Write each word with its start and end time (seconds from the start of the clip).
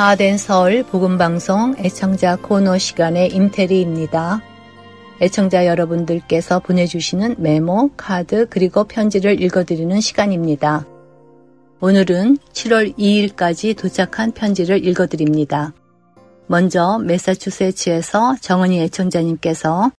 하된 0.00 0.38
서울 0.38 0.82
복음방송 0.82 1.74
애청자 1.76 2.36
코너 2.36 2.78
시간의 2.78 3.34
임태리입니다. 3.34 4.40
애청자 5.20 5.66
여러분들께서 5.66 6.60
보내주시는 6.60 7.34
메모, 7.36 7.90
카드, 7.98 8.46
그리고 8.48 8.84
편지를 8.84 9.42
읽어드리는 9.42 10.00
시간입니다. 10.00 10.86
오늘은 11.80 12.38
7월 12.54 12.96
2일까지 12.96 13.76
도착한 13.76 14.32
편지를 14.32 14.86
읽어드립니다. 14.86 15.74
먼저 16.46 16.98
메사추세츠에서 16.98 18.36
정은희 18.40 18.80
애청자님께서 18.80 19.92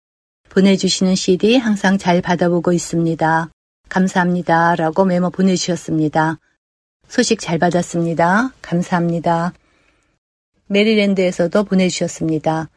보내주시는 0.49 1.15
CD 1.15 1.59
항상 1.59 1.99
잘 1.99 2.23
받아보고 2.23 2.73
있습니다. 2.73 3.51
감사합니다. 3.91 4.77
라고 4.77 5.05
메모 5.05 5.29
보내주셨습니다. 5.29 6.39
소식 7.07 7.39
잘 7.39 7.59
받았습니다. 7.59 8.55
감사합니다. 8.63 9.53
메리랜드에서도 10.71 11.65
보내주셨습니다. 11.65 12.71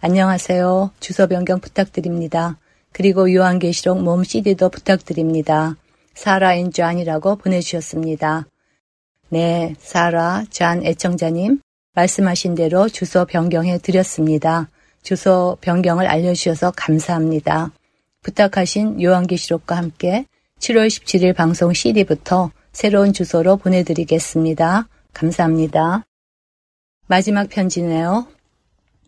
안녕하세요. 0.00 0.90
주소 1.00 1.26
변경 1.26 1.60
부탁드립니다. 1.60 2.56
그리고 2.92 3.30
요한계시록 3.30 4.02
몸 4.02 4.24
CD도 4.24 4.70
부탁드립니다. 4.70 5.76
사라 6.14 6.54
and 6.54 6.72
존이라고 6.72 7.36
보내주셨습니다. 7.36 8.46
네, 9.28 9.74
사라, 9.78 10.44
잔 10.48 10.82
애청자님, 10.86 11.60
말씀하신 11.94 12.54
대로 12.54 12.88
주소 12.88 13.26
변경해 13.26 13.76
드렸습니다. 13.78 14.70
주소 15.02 15.58
변경을 15.60 16.06
알려주셔서 16.06 16.72
감사합니다. 16.74 17.70
부탁하신 18.22 19.02
요한계시록과 19.02 19.76
함께 19.76 20.24
7월 20.58 20.86
17일 20.86 21.36
방송 21.36 21.74
CD부터 21.74 22.50
새로운 22.72 23.12
주소로 23.12 23.58
보내드리겠습니다. 23.58 24.88
감사합니다. 25.12 26.05
마지막 27.08 27.48
편지네요. 27.48 28.26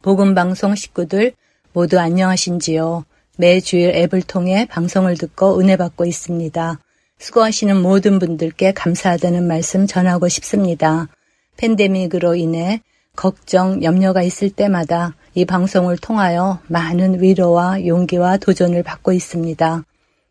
복음방송 0.03 0.77
식구들 0.77 1.33
모두 1.73 1.99
안녕하신지요. 1.99 3.05
매주일 3.37 3.91
앱을 3.91 4.23
통해 4.23 4.67
방송을 4.71 5.17
듣고 5.17 5.59
은혜 5.59 5.77
받고 5.77 6.05
있습니다. 6.05 6.79
수고하시는 7.19 7.83
모든 7.83 8.21
분들께 8.21 8.73
감사하다는 8.73 9.49
말씀 9.49 9.89
전하고 9.89 10.29
싶습니다. 10.29 11.09
팬데믹으로 11.57 12.37
인해 12.37 12.83
걱정, 13.17 13.83
염려가 13.83 14.23
있을 14.23 14.51
때마다 14.51 15.17
이 15.35 15.45
방송을 15.45 15.99
통하여 15.99 16.61
많은 16.69 17.21
위로와 17.21 17.85
용기와 17.85 18.37
도전을 18.37 18.85
받고 18.85 19.13
있습니다. 19.13 19.85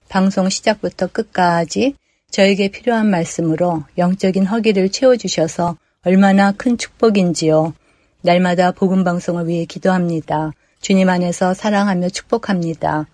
방송 0.08 0.48
시작부터 0.48 1.08
끝까지 1.08 1.95
저에게 2.32 2.70
필요한 2.70 3.10
말씀으로 3.10 3.84
영적인 3.98 4.45
허기를 4.45 4.90
채워주셔서 4.90 5.76
얼마나 6.08 6.53
큰 6.53 6.77
축복인지요. 6.77 7.73
날마다 8.22 8.72
복음 8.72 9.03
방송을 9.03 9.50
위해 9.50 9.66
기도합니다. 9.66 10.53
주님 10.80 11.09
안에서 11.09 11.53
사랑하며 11.53 12.11
축복합니다. 12.11 13.08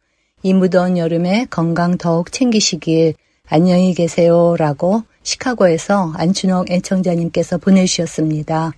이 0.44 0.54
무더운 0.54 1.00
여름에 1.00 1.48
건강 1.50 1.98
더욱 1.98 2.32
챙기시길 2.32 3.16
안녕히 3.50 3.96
계세요. 3.96 4.56
라고 4.60 5.02
시카고에서 5.24 6.14
안춘홍 6.16 6.66
애청자님께서 6.70 7.58
보내주셨습니다. 7.58 8.74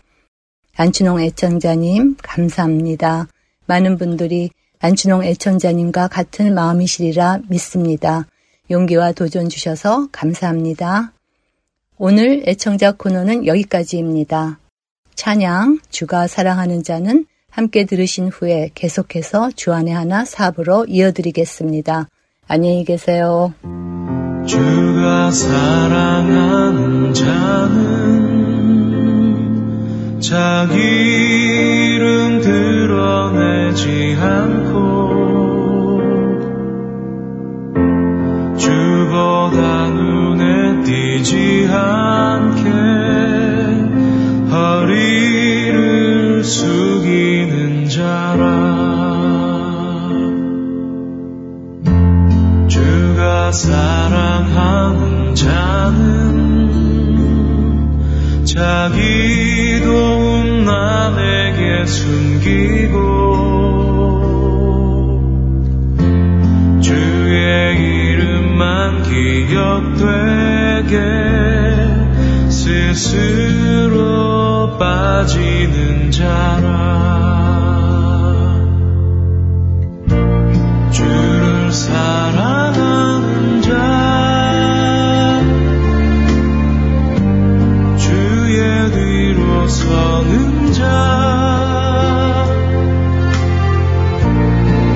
안춘홍 0.77 1.19
애청자님, 1.19 2.15
감사합니다. 2.23 3.27
많은 3.65 3.97
분들이 3.97 4.49
안춘홍 4.79 5.25
애청자님과 5.25 6.07
같은 6.07 6.55
마음이시리라 6.55 7.39
믿습니다. 7.49 8.27
용기와 8.71 9.11
도전 9.11 9.49
주셔서 9.49 10.07
감사합니다. 10.13 11.11
오늘 11.97 12.43
애청자 12.45 12.91
코너는 12.91 13.47
여기까지입니다. 13.47 14.59
찬양, 15.15 15.79
주가 15.89 16.27
사랑하는 16.27 16.83
자는 16.83 17.25
함께 17.49 17.85
들으신 17.85 18.27
후에 18.27 18.71
계속해서 18.75 19.51
주안의 19.55 19.93
하나 19.93 20.25
사부로 20.25 20.83
이어드리겠습니다. 20.89 22.09
안녕히 22.49 22.83
계세요. 22.83 23.53
주가 24.45 25.31
사랑하는 25.31 27.13
자는 27.13 27.95
자기 30.19 30.75
이름 31.95 32.41
드러내지 32.41 34.17
않고 34.19 34.75
주보다 38.57 39.89
눈 39.91 40.24
에 40.85 41.17
띄지 41.23 41.67
않게 41.67 42.69
허리를 44.51 46.43
숙이는 46.43 47.89
자라. 47.89 48.45
주가 52.67 53.51
사랑하는 53.51 55.33
자는 55.33 56.75
자기 58.45 59.81
도움 59.83 60.65
남에게 60.65 61.85
숨기고 61.87 63.15
기억되게 69.45 70.97
스스로 72.49 73.97
빠지는 74.77 76.11
자라. 76.11 77.35
주를 80.91 81.71
사랑하는 81.71 83.61
자 83.61 83.71
주의 87.97 88.91
뒤로 88.91 89.67
서는 89.67 90.71
자 90.73 90.83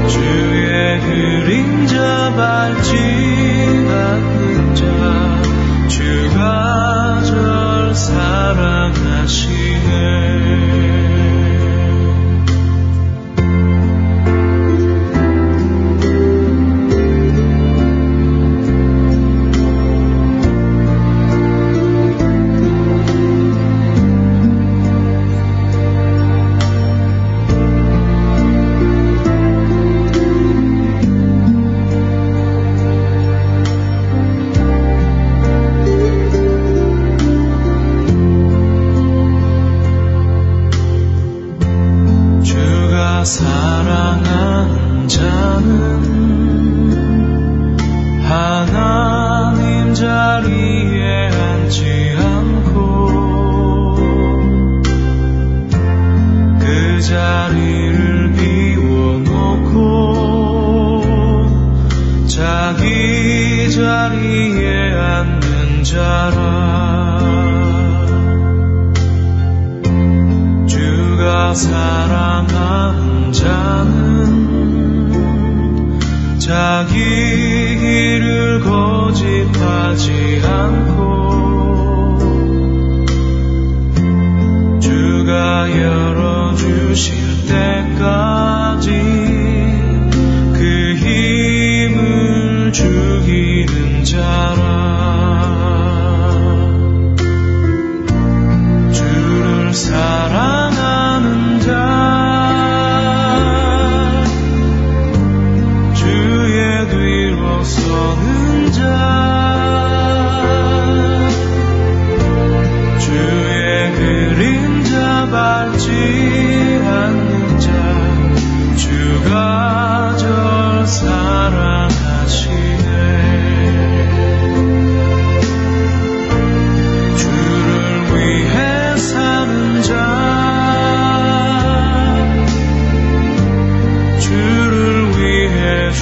주의 0.08 1.00
그림자 1.02 2.34
밟지 2.36 3.29
사랑 7.94 8.94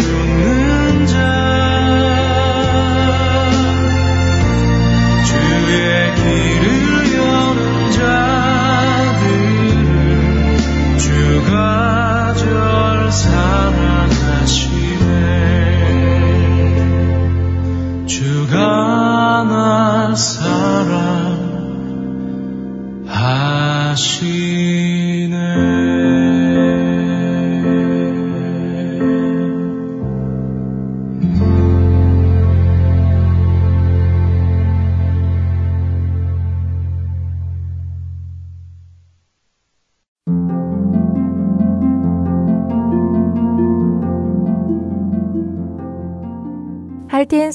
할티 0.08 0.47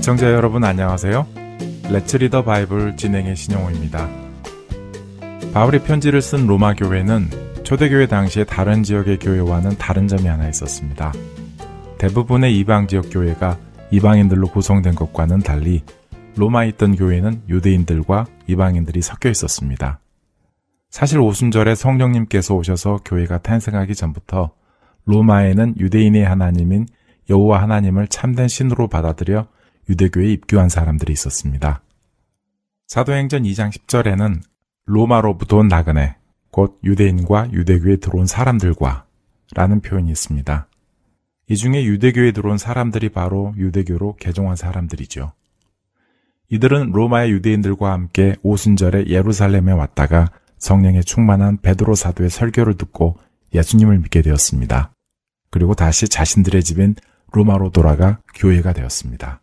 애청자 0.00 0.32
여러분 0.32 0.64
안녕하세요. 0.64 1.26
Let's 1.90 2.16
Read 2.16 2.31
the 2.31 2.42
Bible 2.42 2.96
진행의 2.96 3.36
신영호입니다. 3.36 4.08
바울이 5.52 5.80
편지를 5.80 6.22
쓴 6.22 6.46
로마 6.46 6.72
교회는 6.72 7.28
초대교회 7.64 8.06
당시에 8.06 8.44
다른 8.44 8.82
지역의 8.82 9.18
교회와는 9.18 9.76
다른 9.76 10.08
점이 10.08 10.26
하나 10.26 10.48
있었습니다. 10.48 11.12
대부분의 11.98 12.58
이방 12.58 12.86
지역 12.86 13.10
교회가 13.10 13.58
이방인들로 13.90 14.46
구성된 14.46 14.94
것과는 14.94 15.40
달리 15.40 15.82
로마에 16.34 16.68
있던 16.68 16.96
교회는 16.96 17.42
유대인들과 17.50 18.24
이방인들이 18.46 19.02
섞여 19.02 19.28
있었습니다. 19.28 20.00
사실 20.88 21.20
오순절에 21.20 21.74
성령님께서 21.74 22.54
오셔서 22.54 23.00
교회가 23.04 23.42
탄생하기 23.42 23.94
전부터 23.94 24.52
로마에는 25.04 25.74
유대인의 25.78 26.24
하나님인 26.24 26.86
여호와 27.28 27.60
하나님을 27.60 28.08
참된 28.08 28.48
신으로 28.48 28.88
받아들여 28.88 29.46
유대교에 29.88 30.32
입교한 30.32 30.68
사람들이 30.68 31.12
있었습니다. 31.12 31.82
사도행전 32.86 33.42
2장 33.44 33.70
10절에는 33.70 34.40
로마로부터 34.86 35.58
온 35.58 35.68
나그네, 35.68 36.16
곧 36.50 36.78
유대인과 36.82 37.52
유대교에 37.52 37.96
들어온 37.96 38.26
사람들과 38.26 39.06
라는 39.54 39.80
표현이 39.80 40.10
있습니다. 40.10 40.66
이 41.48 41.56
중에 41.56 41.84
유대교에 41.84 42.32
들어온 42.32 42.58
사람들이 42.58 43.08
바로 43.08 43.54
유대교로 43.56 44.16
개종한 44.16 44.56
사람들이죠. 44.56 45.32
이들은 46.48 46.90
로마의 46.90 47.30
유대인들과 47.32 47.92
함께 47.92 48.36
오순절에 48.42 49.06
예루살렘에 49.06 49.72
왔다가 49.72 50.30
성령에 50.58 51.00
충만한 51.02 51.58
베드로 51.58 51.94
사도의 51.94 52.30
설교를 52.30 52.76
듣고 52.76 53.18
예수님을 53.54 53.98
믿게 53.98 54.22
되었습니다. 54.22 54.92
그리고 55.50 55.74
다시 55.74 56.08
자신들의 56.08 56.62
집인 56.62 56.94
로마로 57.32 57.70
돌아가 57.70 58.18
교회가 58.34 58.72
되었습니다. 58.72 59.40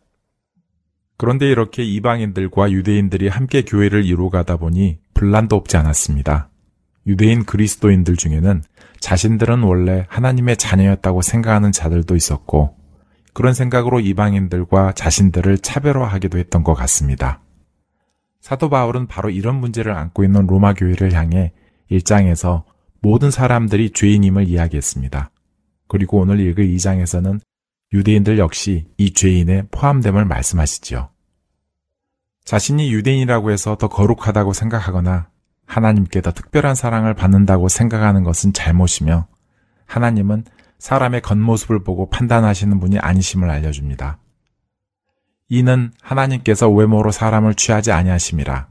그런데 1.18 1.50
이렇게 1.50 1.84
이방인들과 1.84 2.72
유대인들이 2.72 3.28
함께 3.28 3.64
교회를 3.64 4.06
이루어가다 4.06 4.58
보니 4.58 5.00
분란도 5.16 5.56
없지 5.56 5.76
않았습니다. 5.76 6.50
유대인 7.08 7.44
그리스도인들 7.44 8.16
중에는 8.16 8.64
자신들은 9.00 9.64
원래 9.64 10.06
하나님의 10.10 10.58
자녀였다고 10.58 11.22
생각하는 11.22 11.72
자들도 11.72 12.16
있었고 12.16 12.76
그런 13.34 13.54
생각으로 13.54 14.00
이방인들과 14.00 14.94
자신들을 14.94 15.60
차별화하기도 15.60 16.38
했던 16.38 16.64
것 16.64 16.74
같습니다. 16.74 17.42
사도 18.42 18.70
바울은 18.70 19.08
바로 19.08 19.30
이런 19.30 19.56
문제를 19.56 19.94
안고 19.94 20.24
있는 20.24 20.48
로마 20.48 20.74
교회를 20.74 21.14
향해 21.14 21.54
1장에서 21.92 22.64
모든 23.02 23.32
사람들이 23.32 23.92
죄인임을 23.92 24.48
이야기했습니다. 24.48 25.32
그리고 25.88 26.20
오늘 26.20 26.40
읽을 26.40 26.68
2장에서는 26.68 27.40
유대인들 27.94 28.38
역시 28.38 28.88
이 28.98 29.14
죄인에 29.14 29.64
포함됨을 29.72 30.26
말씀하시지요. 30.26 31.10
자신이 32.44 32.92
유대인이라고 32.94 33.52
해서 33.52 33.76
더 33.76 33.88
거룩하다고 33.88 34.54
생각하거나 34.54 35.30
하나님께 35.66 36.22
더 36.22 36.32
특별한 36.32 36.76
사랑을 36.76 37.14
받는다고 37.14 37.68
생각하는 37.68 38.24
것은 38.24 38.54
잘못이며 38.54 39.28
하나님은 39.86 40.46
사람의 40.80 41.22
겉모습을 41.22 41.84
보고 41.84 42.10
판단하시는 42.10 42.80
분이 42.80 43.00
아니심을 43.00 43.50
알려줍니다. 43.50 44.20
이는 45.50 45.92
하나님께서 46.02 46.70
외모로 46.70 47.12
사람을 47.12 47.56
취하지 47.56 47.92
아니하심이라. 47.92 48.70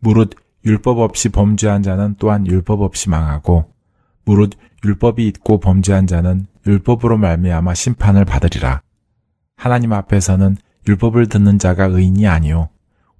무릇 0.00 0.34
율법 0.64 0.98
없이 0.98 1.28
범죄한 1.28 1.82
자는 1.82 2.16
또한 2.18 2.46
율법 2.46 2.80
없이 2.82 3.08
망하고 3.08 3.72
무릇 4.24 4.52
율법이 4.84 5.26
있고 5.28 5.60
범죄한 5.60 6.06
자는 6.06 6.46
율법으로 6.66 7.18
말미암아 7.18 7.74
심판을 7.74 8.24
받으리라. 8.24 8.82
하나님 9.56 9.92
앞에서는 9.92 10.56
율법을 10.86 11.28
듣는 11.28 11.58
자가 11.58 11.84
의인이 11.84 12.26
아니요 12.26 12.70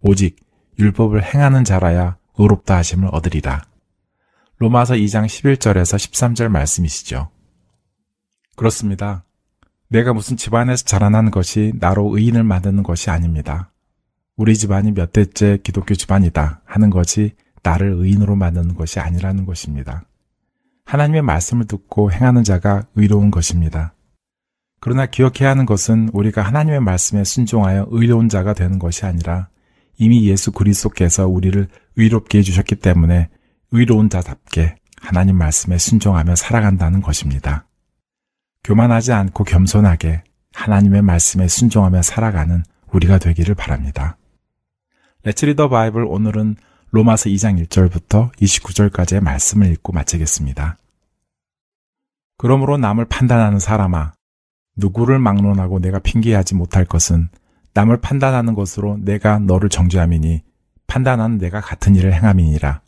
오직 0.00 0.36
율법을 0.78 1.22
행하는 1.22 1.64
자라야 1.64 2.16
의롭다 2.38 2.76
하심을 2.76 3.08
얻으리라. 3.12 3.62
로마서 4.58 4.94
2장 4.94 5.26
11절에서 5.26 5.96
13절 5.96 6.48
말씀이시죠. 6.48 7.30
그렇습니다. 8.56 9.24
내가 9.88 10.12
무슨 10.12 10.36
집안에서 10.36 10.84
자라난 10.84 11.30
것이 11.30 11.72
나로 11.80 12.16
의인을 12.16 12.44
만드는 12.44 12.82
것이 12.82 13.10
아닙니다. 13.10 13.72
우리 14.36 14.56
집안이 14.56 14.92
몇 14.92 15.12
대째 15.12 15.58
기독교 15.62 15.94
집안이다 15.94 16.62
하는 16.64 16.90
것이 16.90 17.34
나를 17.62 17.92
의인으로 17.92 18.36
만드는 18.36 18.74
것이 18.74 19.00
아니라는 19.00 19.44
것입니다. 19.44 20.04
하나님의 20.90 21.22
말씀을 21.22 21.66
듣고 21.66 22.10
행하는 22.10 22.42
자가 22.42 22.82
의로운 22.96 23.30
것입니다. 23.30 23.94
그러나 24.80 25.06
기억해야 25.06 25.50
하는 25.50 25.64
것은 25.64 26.10
우리가 26.12 26.42
하나님의 26.42 26.80
말씀에 26.80 27.22
순종하여 27.22 27.86
의로운 27.90 28.28
자가 28.28 28.54
되는 28.54 28.80
것이 28.80 29.06
아니라 29.06 29.48
이미 29.98 30.26
예수 30.26 30.50
그리스도께서 30.50 31.28
우리를 31.28 31.68
의롭게 31.94 32.38
해주셨기 32.38 32.76
때문에 32.76 33.28
의로운 33.70 34.10
자답게 34.10 34.74
하나님 35.00 35.38
말씀에 35.38 35.78
순종하며 35.78 36.34
살아간다는 36.34 37.02
것입니다. 37.02 37.66
교만하지 38.64 39.12
않고 39.12 39.44
겸손하게 39.44 40.24
하나님의 40.54 41.02
말씀에 41.02 41.46
순종하며 41.46 42.02
살아가는 42.02 42.64
우리가 42.90 43.18
되기를 43.18 43.54
바랍니다. 43.54 44.16
레츠 45.22 45.44
리더 45.44 45.68
바이블 45.68 46.04
오늘은 46.04 46.56
로마서 46.90 47.30
2장 47.30 47.64
1절부터 47.64 48.34
29절까지의 48.34 49.20
말씀을 49.20 49.70
읽고 49.70 49.92
마치겠습니다. 49.92 50.79
그러므로 52.40 52.78
남을 52.78 53.04
판단하는 53.04 53.58
사람아, 53.58 54.14
누구를 54.74 55.18
막론하고 55.18 55.78
내가 55.78 55.98
핑계하지 55.98 56.54
못할 56.54 56.86
것은 56.86 57.28
남을 57.74 58.00
판단하는 58.00 58.54
것으로 58.54 58.96
내가 58.98 59.38
너를 59.38 59.68
정죄함이니 59.68 60.42
판단하는 60.86 61.36
내가 61.36 61.60
같은 61.60 61.96
일을 61.96 62.14
행함이니라. 62.14 62.80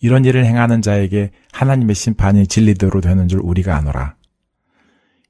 이런 0.00 0.24
일을 0.24 0.44
행하는 0.44 0.82
자에게 0.82 1.30
하나님의 1.52 1.94
심판이 1.94 2.48
진리대로 2.48 3.00
되는 3.00 3.28
줄 3.28 3.38
우리가 3.44 3.76
아노라. 3.76 4.16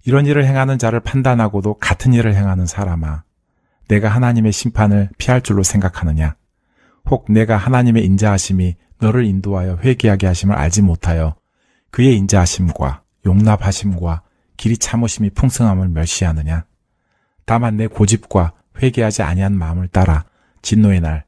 이런 0.06 0.25
일을 0.25 0.47
행하는 0.47 0.78
자를 0.78 1.00
판단하고도 1.00 1.75
같은 1.75 2.14
일을 2.14 2.35
행하는 2.35 2.64
사람아, 2.64 3.25
내가 3.87 4.09
하나님의 4.09 4.52
심판을 4.52 5.11
피할 5.18 5.42
줄로 5.42 5.62
생각하느냐? 5.62 6.37
혹 7.11 7.30
내가 7.30 7.59
하나님의 7.59 8.02
인자하심이 8.02 8.76
너를 8.99 9.26
인도하여 9.26 9.76
회개하게 9.85 10.26
하심을 10.26 10.56
알지 10.56 10.80
못하여 10.80 11.35
그의 11.90 12.16
인자하심과 12.16 13.01
용납하심과 13.25 14.23
길이 14.57 14.76
참으심이 14.76 15.31
풍성함을 15.31 15.88
멸시하느냐? 15.88 16.64
다만 17.45 17.76
내 17.76 17.87
고집과 17.87 18.52
회개하지 18.81 19.23
아니한 19.23 19.57
마음을 19.57 19.88
따라 19.88 20.25
진노의 20.62 21.00
날, 21.00 21.25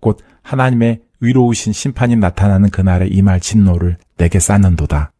곧 0.00 0.20
하나님의 0.42 1.02
의로우신 1.20 1.72
심판이 1.72 2.16
나타나는 2.16 2.70
그날에 2.70 3.06
임할 3.06 3.40
진노를 3.40 3.98
내게 4.16 4.38
쌓는도다. 4.38 5.12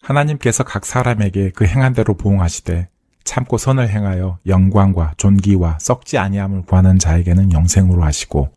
하나님께서 0.00 0.64
각 0.64 0.86
사람에게 0.86 1.50
그 1.50 1.66
행한 1.66 1.92
대로 1.92 2.14
보응하시되 2.14 2.88
참고 3.24 3.58
선을 3.58 3.90
행하여 3.90 4.38
영광과 4.46 5.12
존귀와 5.18 5.78
썩지 5.80 6.16
아니함을 6.16 6.62
구하는 6.62 6.98
자에게는 6.98 7.52
영생으로 7.52 8.02
하시고 8.02 8.50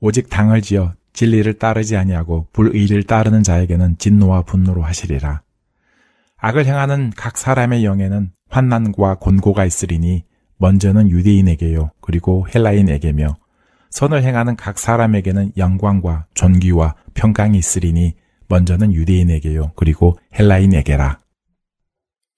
오직 0.00 0.30
당을 0.30 0.62
지어 0.62 0.94
진리를 1.12 1.58
따르지 1.58 1.96
아니하고 1.96 2.46
불의를 2.52 3.02
따르는 3.02 3.42
자에게는 3.42 3.98
진노와 3.98 4.42
분노로 4.42 4.82
하시리라. 4.82 5.42
악을 6.38 6.66
행하는 6.66 7.10
각 7.16 7.36
사람의 7.36 7.84
영에는 7.84 8.30
환난과 8.48 9.16
곤고가 9.16 9.64
있으리니 9.64 10.24
먼저는 10.58 11.10
유대인에게요 11.10 11.90
그리고 12.00 12.46
헬라인에게며 12.54 13.36
선을 13.90 14.22
행하는 14.22 14.56
각 14.56 14.78
사람에게는 14.78 15.52
영광과 15.56 16.26
존귀와 16.34 16.94
평강이 17.14 17.58
있으리니 17.58 18.14
먼저는 18.48 18.92
유대인에게요 18.92 19.72
그리고 19.76 20.18
헬라인에게라. 20.38 21.18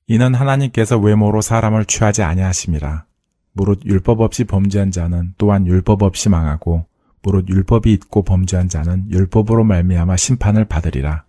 이는 0.07 0.35
하나님께서 0.35 0.99
외모로 0.99 1.41
사람을 1.41 1.85
취하지 1.85 2.23
아니하심이라. 2.23 3.05
무릇 3.53 3.85
율법 3.85 4.21
없이 4.21 4.45
범죄한 4.45 4.91
자는 4.91 5.35
또한 5.39 5.67
율법 5.67 6.03
없이 6.03 6.29
망하고 6.29 6.87
무릇 7.23 7.49
율법이 7.49 7.93
있고 7.93 8.23
범죄한 8.23 8.69
자는 8.69 9.11
율법으로 9.11 9.65
말미암아 9.65 10.17
심판을 10.17 10.65
받으리라. 10.65 11.25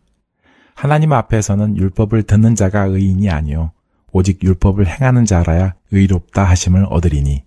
하나님 0.76 1.14
앞에서는 1.14 1.78
율법을 1.78 2.24
듣는 2.24 2.56
자가 2.56 2.86
의인이 2.86 3.30
아니요. 3.30 3.72
오직 4.12 4.44
율법을 4.44 4.88
행하는 4.88 5.26
자라야 5.26 5.76
의롭다 5.92 6.44
하심을 6.44 6.86
얻으리니. 6.90 7.44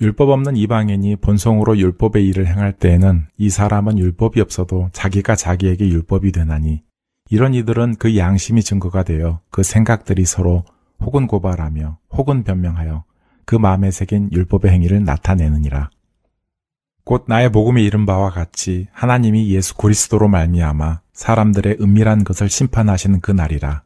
율법 0.00 0.30
없는 0.30 0.56
이방인이 0.56 1.16
본성으로 1.16 1.76
율법의 1.78 2.26
일을 2.26 2.46
행할 2.46 2.72
때에는 2.72 3.26
이 3.36 3.50
사람은 3.50 3.98
율법이 3.98 4.40
없어도 4.40 4.88
자기가 4.92 5.36
자기에게 5.36 5.88
율법이 5.88 6.32
되나니. 6.32 6.82
이런 7.28 7.54
이들은 7.54 7.96
그 7.96 8.16
양심이 8.16 8.62
증거가 8.62 9.02
되어 9.02 9.40
그 9.50 9.62
생각들이 9.62 10.24
서로 10.24 10.64
혹은 11.00 11.26
고발하며 11.26 11.98
혹은 12.12 12.42
변명하여 12.44 13.04
그 13.44 13.56
마음에 13.56 13.90
새긴 13.90 14.30
율법의 14.32 14.70
행위를 14.72 15.04
나타내느니라. 15.04 15.90
곧 17.04 17.24
나의 17.28 17.50
복음이 17.50 17.84
이른 17.84 18.06
바와 18.06 18.30
같이 18.30 18.88
하나님이 18.92 19.50
예수 19.50 19.76
그리스도로 19.76 20.28
말미암아 20.28 21.00
사람들의 21.12 21.78
은밀한 21.80 22.24
것을 22.24 22.48
심판하시는 22.48 23.20
그 23.20 23.30
날이라. 23.32 23.82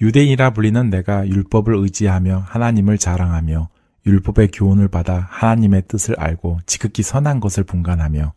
유대인이라 0.00 0.50
불리는 0.50 0.90
내가 0.90 1.26
율법을 1.26 1.74
의지하며 1.74 2.44
하나님을 2.46 2.98
자랑하며 2.98 3.68
율법의 4.06 4.48
교훈을 4.52 4.88
받아 4.88 5.26
하나님의 5.30 5.84
뜻을 5.88 6.18
알고 6.18 6.58
지극히 6.66 7.02
선한 7.02 7.40
것을 7.40 7.64
분간하며 7.64 8.34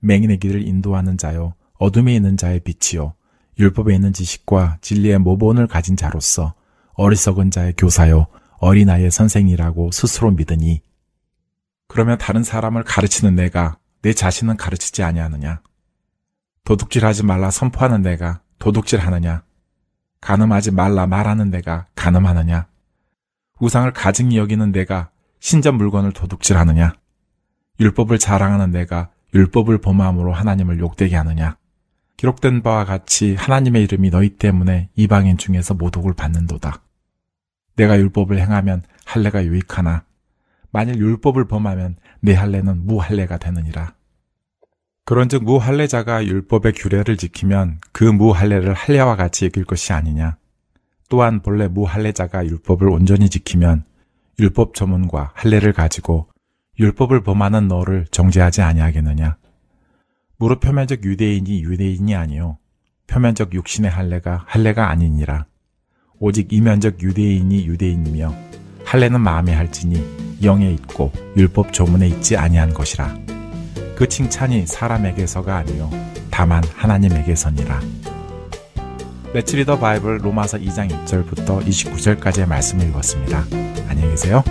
맹인의 0.00 0.38
길을 0.38 0.66
인도하는 0.66 1.18
자요 1.18 1.54
어둠에 1.78 2.14
있는 2.14 2.36
자의 2.36 2.60
빛이요 2.60 3.14
율법에 3.58 3.94
있는 3.94 4.12
지식과 4.12 4.78
진리의 4.80 5.18
모본을 5.18 5.66
가진 5.66 5.96
자로서 5.96 6.54
어리석은 6.94 7.50
자의 7.50 7.74
교사요 7.76 8.26
어린아이의 8.60 9.10
선생이라고 9.10 9.90
스스로 9.90 10.30
믿으니 10.30 10.82
그러면 11.88 12.18
다른 12.18 12.42
사람을 12.44 12.84
가르치는 12.84 13.34
내가 13.34 13.78
내 14.02 14.12
자신은 14.12 14.56
가르치지 14.56 15.02
아니하느냐 15.02 15.60
도둑질하지 16.64 17.24
말라 17.24 17.50
선포하는 17.50 18.02
내가 18.02 18.40
도둑질하느냐 18.58 19.42
가늠하지 20.20 20.70
말라 20.72 21.06
말하는 21.06 21.50
내가 21.50 21.86
가늠하느냐 21.94 22.68
우상을 23.60 23.92
가증히 23.92 24.36
여기는 24.38 24.72
내가 24.72 25.10
신전 25.40 25.76
물건을 25.76 26.12
도둑질하느냐? 26.12 26.94
율법을 27.80 28.18
자랑하는 28.18 28.70
내가 28.70 29.10
율법을 29.34 29.78
범함으로 29.78 30.32
하나님을 30.32 30.80
욕되게 30.80 31.16
하느냐? 31.16 31.56
기록된 32.16 32.62
바와 32.62 32.84
같이 32.84 33.36
하나님의 33.36 33.84
이름이 33.84 34.10
너희 34.10 34.30
때문에 34.30 34.88
이방인 34.96 35.38
중에서 35.38 35.74
모독을 35.74 36.14
받는도다. 36.14 36.82
내가 37.76 37.96
율법을 37.96 38.40
행하면 38.40 38.82
할례가 39.04 39.44
유익하나 39.44 40.04
만일 40.70 40.98
율법을 40.98 41.46
범하면 41.46 41.96
내 42.20 42.34
할례는 42.34 42.86
무할례가 42.86 43.38
되느니라. 43.38 43.94
그런즉 45.04 45.44
무할례자가 45.44 46.26
율법의 46.26 46.72
규례를 46.74 47.16
지키면 47.16 47.80
그 47.92 48.04
무할례를 48.04 48.74
할례와 48.74 49.16
같이 49.16 49.46
여길 49.46 49.64
것이 49.64 49.92
아니냐. 49.92 50.36
또한 51.08 51.40
본래 51.40 51.66
무할례자가 51.68 52.44
율법을 52.44 52.88
온전히 52.88 53.30
지키면 53.30 53.84
율법 54.38 54.74
전문과 54.74 55.32
할례를 55.34 55.72
가지고 55.72 56.28
율법을 56.78 57.22
범하는 57.22 57.68
너를 57.68 58.06
정죄하지 58.10 58.60
아니하겠느냐? 58.60 59.36
무릇 60.36 60.60
표면적 60.60 61.04
유대인이 61.04 61.62
유대인이 61.62 62.14
아니요 62.14 62.58
표면적 63.06 63.54
육신의 63.54 63.90
할례가 63.90 64.44
할례가 64.46 64.90
아니니라. 64.90 65.46
오직 66.20 66.52
이면적 66.52 67.02
유대인이 67.02 67.66
유대인이며 67.66 68.57
할례는 68.88 69.20
마음에 69.20 69.52
할지니 69.52 70.38
영에 70.42 70.70
있고 70.72 71.12
율법 71.36 71.74
조문에 71.74 72.08
있지 72.08 72.38
아니한 72.38 72.72
것이라. 72.72 73.14
그 73.94 74.08
칭찬이 74.08 74.66
사람에게서가 74.66 75.56
아니요 75.56 75.90
다만 76.30 76.64
하나님에게서니라. 76.74 77.80
레츠리더 79.34 79.78
바이블 79.78 80.20
로마서 80.22 80.56
2장 80.56 80.88
1절부터 80.88 81.66
29절까지의 81.66 82.48
말씀을 82.48 82.88
읽었습니다. 82.88 83.44
안녕히 83.90 84.08
계세요. 84.12 84.42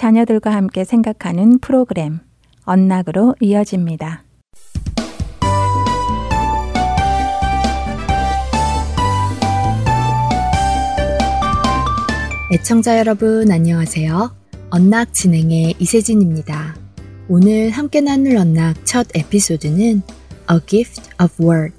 자녀들과 0.00 0.50
함께 0.50 0.82
생각하는 0.82 1.58
프로그램 1.58 2.20
언락으로 2.64 3.34
이어집니다. 3.38 4.24
애청자 12.50 12.98
여러분 12.98 13.52
안녕하세요. 13.52 14.34
언락 14.70 15.12
진행의 15.12 15.74
이세진입니다. 15.78 16.76
오늘 17.28 17.68
함께 17.68 18.00
나눌 18.00 18.38
언락 18.38 18.86
첫 18.86 19.06
에피소드는 19.14 20.00
A 20.50 20.60
Gift 20.66 21.10
of 21.22 21.44
Word 21.46 21.76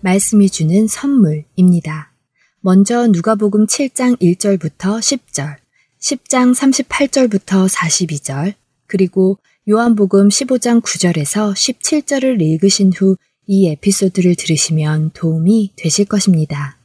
말씀이 0.00 0.48
주는 0.48 0.86
선물입니다. 0.86 2.14
먼저 2.60 3.08
누가복음 3.08 3.66
7장 3.66 4.18
1절부터 4.22 5.00
10절 5.00 5.67
10장 6.00 6.54
38절부터 6.54 7.68
42절, 7.68 8.54
그리고 8.86 9.38
요한복음 9.68 10.28
15장 10.28 10.80
9절에서 10.80 11.52
17절을 11.52 12.40
읽으신 12.40 12.92
후 12.94 13.16
이 13.50 13.66
에피소드를 13.66 14.34
들으시면 14.34 15.12
도움이 15.14 15.72
되실 15.74 16.04
것입니다. 16.04 16.76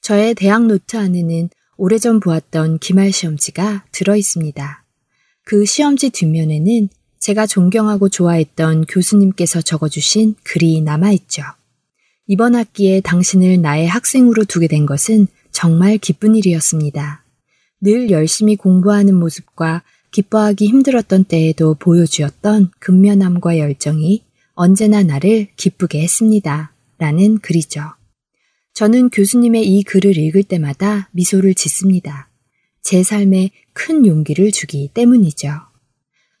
저의 0.00 0.34
대학 0.36 0.64
노트 0.64 0.96
안에는 0.96 1.50
오래전 1.76 2.20
보았던 2.20 2.78
기말 2.78 3.10
시험지가 3.10 3.86
들어 3.90 4.14
있습니다. 4.14 4.84
그 5.44 5.64
시험지 5.64 6.10
뒷면에는 6.10 6.88
제가 7.18 7.48
존경하고 7.48 8.08
좋아했던 8.08 8.86
교수님께서 8.86 9.60
적어주신 9.60 10.36
글이 10.44 10.82
남아있죠. 10.82 11.42
이번 12.28 12.54
학기에 12.54 13.00
당신을 13.00 13.60
나의 13.60 13.88
학생으로 13.88 14.44
두게 14.44 14.68
된 14.68 14.86
것은 14.86 15.26
정말 15.50 15.98
기쁜 15.98 16.36
일이었습니다. 16.36 17.21
늘 17.82 18.10
열심히 18.10 18.54
공부하는 18.54 19.16
모습과 19.16 19.82
기뻐하기 20.12 20.68
힘들었던 20.68 21.24
때에도 21.24 21.74
보여주었던 21.74 22.70
근면함과 22.78 23.58
열정이 23.58 24.22
언제나 24.54 25.02
나를 25.02 25.48
기쁘게 25.56 26.00
했습니다. 26.00 26.72
라는 26.98 27.38
글이죠. 27.38 27.82
저는 28.74 29.10
교수님의 29.10 29.66
이 29.66 29.82
글을 29.82 30.16
읽을 30.16 30.44
때마다 30.44 31.08
미소를 31.10 31.54
짓습니다. 31.54 32.28
제 32.82 33.02
삶에 33.02 33.50
큰 33.72 34.06
용기를 34.06 34.52
주기 34.52 34.88
때문이죠. 34.94 35.48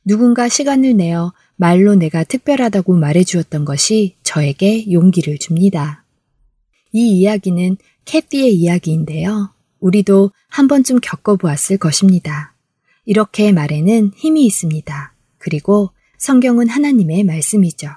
누군가 0.04 0.48
시간을 0.48 0.96
내어 0.96 1.32
말로 1.56 1.96
내가 1.96 2.22
특별하다고 2.22 2.94
말해주었던 2.94 3.64
것이 3.64 4.14
저에게 4.22 4.92
용기를 4.92 5.38
줍니다. 5.38 6.04
이 6.92 7.18
이야기는 7.18 7.78
캐티의 8.04 8.54
이야기인데요. 8.54 9.50
우리도 9.82 10.30
한 10.48 10.68
번쯤 10.68 11.00
겪어보았을 11.02 11.76
것입니다. 11.76 12.54
이렇게 13.04 13.52
말에는 13.52 14.12
힘이 14.16 14.46
있습니다. 14.46 15.14
그리고 15.38 15.90
성경은 16.18 16.68
하나님의 16.68 17.24
말씀이죠. 17.24 17.88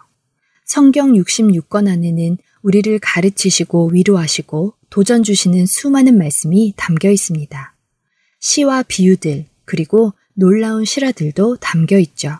성경 0.65 1.13
66권 1.13 1.87
안에는 1.87 2.37
우리를 2.63 2.99
가르치시고 2.99 3.91
위로하시고 3.93 4.73
도전 4.89 5.21
주시는 5.21 5.67
수많은 5.67 6.17
말씀이 6.17 6.73
담겨 6.75 7.11
있습니다. 7.11 7.75
시와 8.39 8.83
비유들, 8.83 9.45
그리고 9.65 10.13
놀라운 10.33 10.85
실화들도 10.85 11.57
담겨 11.57 11.99
있죠. 11.99 12.39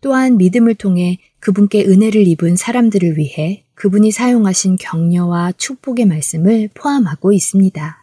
또한 0.00 0.36
믿음을 0.36 0.74
통해 0.74 1.18
그분께 1.38 1.84
은혜를 1.84 2.26
입은 2.26 2.56
사람들을 2.56 3.16
위해 3.16 3.64
그분이 3.74 4.10
사용하신 4.10 4.76
격려와 4.76 5.52
축복의 5.52 6.06
말씀을 6.06 6.68
포함하고 6.74 7.32
있습니다. 7.32 8.01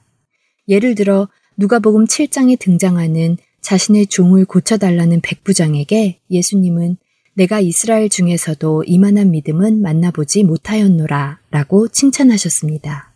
예를 0.70 0.96
들어 0.96 1.28
누가복음 1.58 2.06
7장에 2.06 2.58
등장하는 2.58 3.38
자신의 3.60 4.08
종을 4.08 4.46
고쳐달라는 4.46 5.20
백부장에게 5.22 6.20
예수님은 6.32 6.98
내가 7.34 7.60
이스라엘 7.60 8.08
중에서도 8.08 8.84
이만한 8.86 9.32
믿음은 9.32 9.82
만나보지 9.82 10.44
못하였노라 10.44 11.40
라고 11.52 11.88
칭찬하셨습니다. 11.88 13.14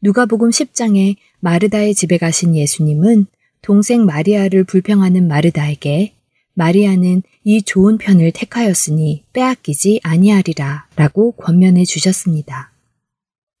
누가복음 0.00 0.50
10장에 0.50 1.16
마르다의 1.40 1.94
집에 1.94 2.18
가신 2.18 2.54
예수님은 2.54 3.26
동생 3.60 4.04
마리아를 4.06 4.64
불평하는 4.64 5.26
마르다에게 5.26 6.14
마리아는 6.54 7.22
이 7.44 7.62
좋은 7.62 7.98
편을 7.98 8.32
택하였으니 8.32 9.24
빼앗기지 9.32 10.00
아니하리라 10.02 10.86
라고 10.96 11.32
권면해 11.32 11.84
주셨습니다. 11.84 12.72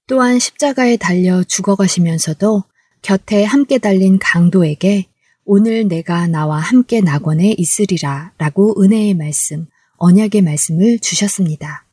또한 0.06 0.38
십자가에 0.38 0.96
달려 0.96 1.44
죽어가시면서도 1.44 2.64
곁에 3.02 3.44
함께 3.44 3.78
달린 3.78 4.18
강도에게 4.18 5.06
오늘 5.44 5.88
내가 5.88 6.26
나와 6.26 6.58
함께 6.58 7.00
낙원에 7.00 7.54
있으리라 7.56 8.32
라고 8.38 8.80
은혜의 8.82 9.14
말씀, 9.14 9.66
언약의 9.96 10.42
말씀을 10.42 10.98
주셨습니다. 10.98 11.84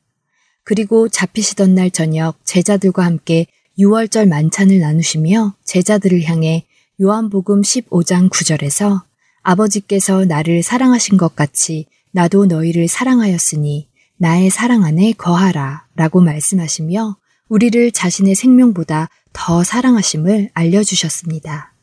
그리고 0.63 1.07
잡히시던 1.07 1.75
날 1.75 1.91
저녁 1.91 2.37
제자들과 2.43 3.05
함께 3.05 3.47
6월절 3.79 4.27
만찬을 4.27 4.79
나누시며 4.79 5.53
제자들을 5.63 6.23
향해 6.23 6.65
요한복음 6.99 7.61
15장 7.61 8.29
9절에서 8.29 9.03
아버지께서 9.43 10.25
나를 10.25 10.63
사랑하신 10.63 11.17
것 11.17 11.35
같이 11.35 11.85
나도 12.11 12.45
너희를 12.45 12.87
사랑하였으니 12.87 13.87
나의 14.17 14.49
사랑 14.49 14.83
안에 14.83 15.13
거하라 15.13 15.85
라고 15.95 16.21
말씀하시며 16.21 17.17
우리를 17.49 17.91
자신의 17.91 18.35
생명보다 18.35 19.09
더 19.35 19.63
사랑하심을 19.63 20.49
알려주셨습니다. 20.53 21.73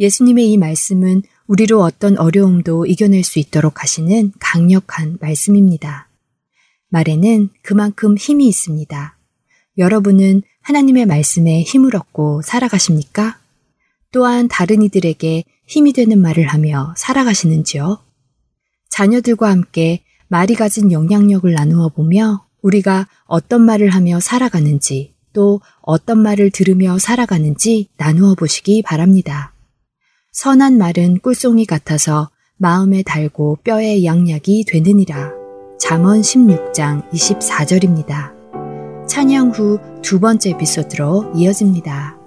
예수님의 0.00 0.50
이 0.50 0.58
말씀은 0.58 1.22
우리로 1.46 1.80
어떤 1.82 2.18
어려움도 2.18 2.84
이겨낼 2.86 3.22
수 3.22 3.38
있도록 3.38 3.82
하시는 3.82 4.32
강력한 4.40 5.16
말씀입니다. 5.20 6.08
말에는 6.88 7.50
그만큼 7.62 8.18
힘이 8.18 8.48
있습니다. 8.48 9.16
여러분은 9.78 10.42
하나님의 10.62 11.06
말씀에 11.06 11.62
힘을 11.62 11.94
얻고 11.94 12.42
살아가십니까? 12.42 13.38
또한 14.10 14.48
다른 14.48 14.82
이들에게 14.82 15.44
힘이 15.66 15.92
되는 15.92 16.20
말을 16.20 16.48
하며 16.48 16.92
살아가시는지요? 16.96 17.98
자녀들과 18.88 19.48
함께 19.48 20.02
말이 20.26 20.56
가진 20.56 20.90
영향력을 20.90 21.50
나누어 21.52 21.88
보며 21.88 22.44
우리가 22.62 23.06
어떤 23.26 23.62
말을 23.62 23.90
하며 23.90 24.18
살아가는지 24.18 25.14
또 25.32 25.60
어떤 25.82 26.18
말을 26.18 26.50
들으며 26.50 26.98
살아가는지 26.98 27.88
나누어 27.96 28.34
보시기 28.34 28.82
바랍니다. 28.82 29.52
선한 30.32 30.78
말은 30.78 31.20
꿀송이 31.20 31.66
같아서 31.66 32.30
마음에 32.56 33.02
달고 33.02 33.58
뼈에 33.64 34.04
양약이 34.04 34.64
되느니라. 34.66 35.32
잠언 35.78 36.20
16장 36.20 37.10
24절입니다. 37.10 38.38
찬양 39.08 39.50
후 39.50 39.90
두 40.02 40.18
번째 40.18 40.50
에피소드로 40.50 41.32
이어집니다. 41.34 42.19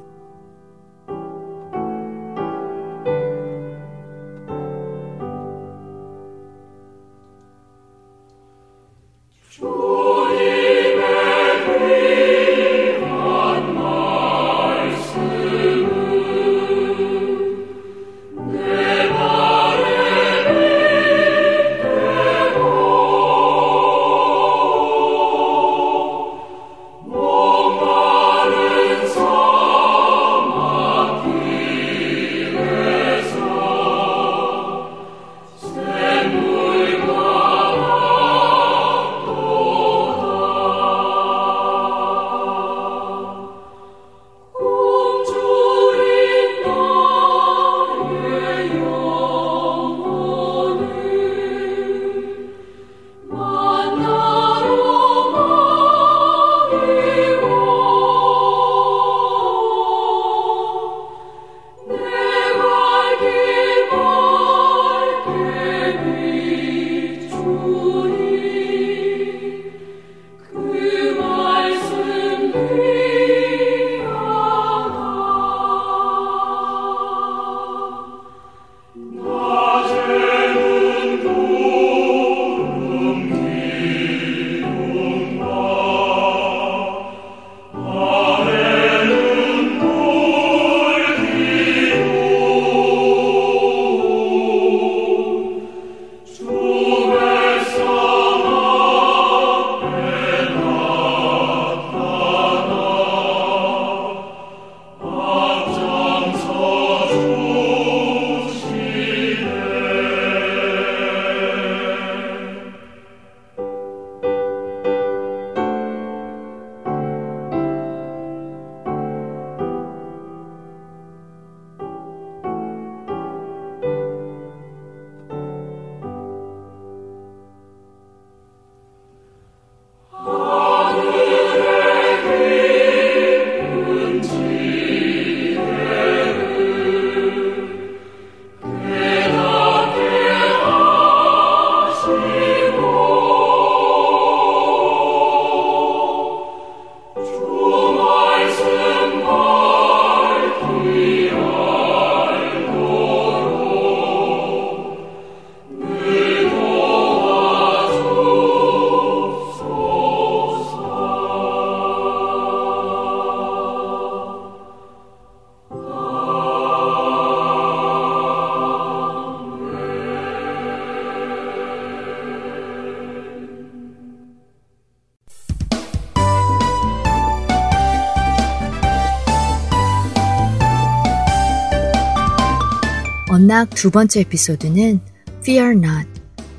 언락 183.43 183.71
두 183.71 183.91
번째 183.91 184.21
에피소드는 184.21 185.01
Fear 185.39 185.71
Not, 185.71 186.09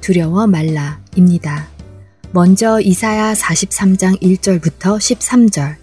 두려워 0.02 0.46
말라 0.46 1.02
입니다. 1.16 1.66
먼저 2.32 2.78
이사야 2.78 3.32
43장 3.32 4.20
1절부터 4.20 4.98
13절, 4.98 5.76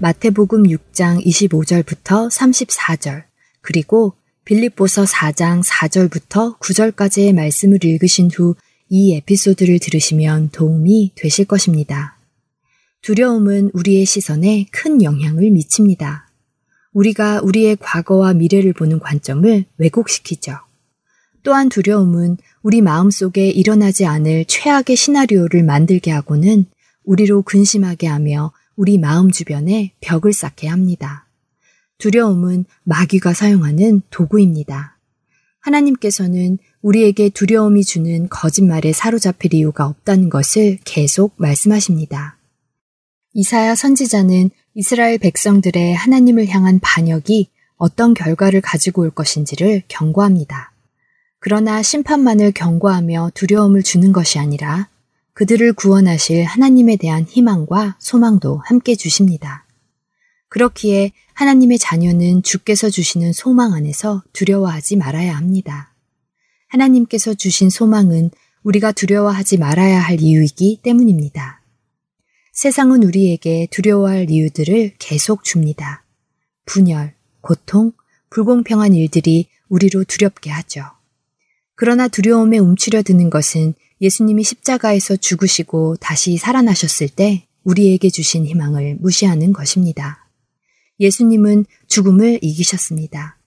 마태복음 0.00 0.64
6장 0.64 1.24
25절부터 1.24 2.28
34절, 2.28 3.22
그리고 3.60 4.14
빌립보서 4.44 5.04
4장 5.04 5.62
4절부터 5.62 6.58
9절까지의 6.58 7.34
말씀을 7.34 7.84
읽으신 7.84 8.30
후 8.34 8.56
이 8.90 9.14
에피소드를 9.16 9.78
들으시면 9.78 10.48
도움이 10.50 11.12
되실 11.14 11.44
것입니다. 11.44 12.18
두려움은 13.02 13.70
우리의 13.74 14.06
시선에 14.06 14.66
큰 14.72 15.02
영향을 15.04 15.50
미칩니다. 15.50 16.27
우리가 16.98 17.40
우리의 17.44 17.76
과거와 17.76 18.34
미래를 18.34 18.72
보는 18.72 18.98
관점을 18.98 19.64
왜곡시키죠. 19.76 20.58
또한 21.44 21.68
두려움은 21.68 22.38
우리 22.62 22.80
마음 22.80 23.12
속에 23.12 23.48
일어나지 23.50 24.04
않을 24.04 24.46
최악의 24.46 24.96
시나리오를 24.96 25.62
만들게 25.62 26.10
하고는 26.10 26.64
우리로 27.04 27.42
근심하게 27.42 28.08
하며 28.08 28.52
우리 28.74 28.98
마음 28.98 29.30
주변에 29.30 29.92
벽을 30.00 30.32
쌓게 30.32 30.66
합니다. 30.66 31.28
두려움은 31.98 32.64
마귀가 32.82 33.32
사용하는 33.32 34.02
도구입니다. 34.10 34.98
하나님께서는 35.60 36.58
우리에게 36.82 37.28
두려움이 37.28 37.84
주는 37.84 38.28
거짓말에 38.28 38.92
사로잡힐 38.92 39.54
이유가 39.54 39.86
없다는 39.86 40.30
것을 40.30 40.78
계속 40.84 41.34
말씀하십니다. 41.36 42.38
이사야 43.34 43.76
선지자는 43.76 44.50
이스라엘 44.80 45.18
백성들의 45.18 45.96
하나님을 45.96 46.46
향한 46.46 46.78
반역이 46.78 47.48
어떤 47.78 48.14
결과를 48.14 48.60
가지고 48.60 49.02
올 49.02 49.10
것인지를 49.10 49.82
경고합니다. 49.88 50.70
그러나 51.40 51.82
심판만을 51.82 52.52
경고하며 52.52 53.32
두려움을 53.34 53.82
주는 53.82 54.12
것이 54.12 54.38
아니라 54.38 54.88
그들을 55.32 55.72
구원하실 55.72 56.44
하나님에 56.44 56.94
대한 56.94 57.24
희망과 57.24 57.96
소망도 57.98 58.60
함께 58.66 58.94
주십니다. 58.94 59.66
그렇기에 60.48 61.10
하나님의 61.34 61.80
자녀는 61.80 62.44
주께서 62.44 62.88
주시는 62.88 63.32
소망 63.32 63.72
안에서 63.72 64.22
두려워하지 64.32 64.94
말아야 64.94 65.36
합니다. 65.36 65.92
하나님께서 66.68 67.34
주신 67.34 67.68
소망은 67.68 68.30
우리가 68.62 68.92
두려워하지 68.92 69.58
말아야 69.58 69.98
할 69.98 70.20
이유이기 70.20 70.82
때문입니다. 70.84 71.57
세상은 72.58 73.04
우리에게 73.04 73.68
두려워할 73.70 74.28
이유들을 74.30 74.94
계속 74.98 75.44
줍니다. 75.44 76.02
분열, 76.66 77.14
고통, 77.40 77.92
불공평한 78.30 78.94
일들이 78.94 79.46
우리로 79.68 80.02
두렵게 80.02 80.50
하죠. 80.50 80.82
그러나 81.76 82.08
두려움에 82.08 82.58
움츠려드는 82.58 83.30
것은 83.30 83.74
예수님이 84.00 84.42
십자가에서 84.42 85.14
죽으시고 85.14 85.98
다시 86.00 86.36
살아나셨을 86.36 87.10
때 87.10 87.46
우리에게 87.62 88.10
주신 88.10 88.44
희망을 88.44 88.96
무시하는 88.98 89.52
것입니다. 89.52 90.28
예수님은 90.98 91.64
죽음을 91.86 92.40
이기셨습니다. 92.42 93.38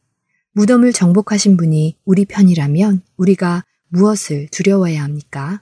무덤을 0.54 0.94
정복하신 0.94 1.58
분이 1.58 1.98
우리 2.06 2.24
편이라면 2.24 3.02
우리가 3.18 3.66
무엇을 3.90 4.48
두려워해야 4.52 5.04
합니까? 5.04 5.62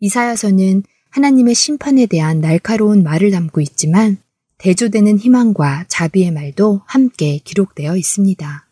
이사야서는 0.00 0.82
하나님의 1.10 1.54
심판에 1.54 2.06
대한 2.06 2.40
날카로운 2.40 3.02
말을 3.02 3.30
담고 3.30 3.60
있지만 3.60 4.18
대조되는 4.58 5.18
희망과 5.18 5.84
자비의 5.88 6.32
말도 6.32 6.82
함께 6.84 7.38
기록되어 7.44 7.96
있습니다. 7.96 8.66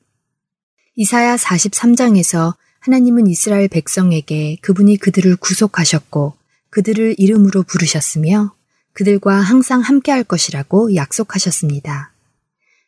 이사야 0.97 1.37
43장에서 1.37 2.55
하나님은 2.81 3.27
이스라엘 3.27 3.69
백성에게 3.69 4.59
그분이 4.61 4.97
그들을 4.99 5.37
구속하셨고 5.37 6.35
그들을 6.71 7.17
이름으로 7.19 7.63
부르셨으며 7.63 8.55
그들과 8.93 9.37
항상 9.37 9.81
함께 9.81 10.11
할 10.11 10.25
것이라고 10.25 10.95
약속하셨습니다. 10.95 12.13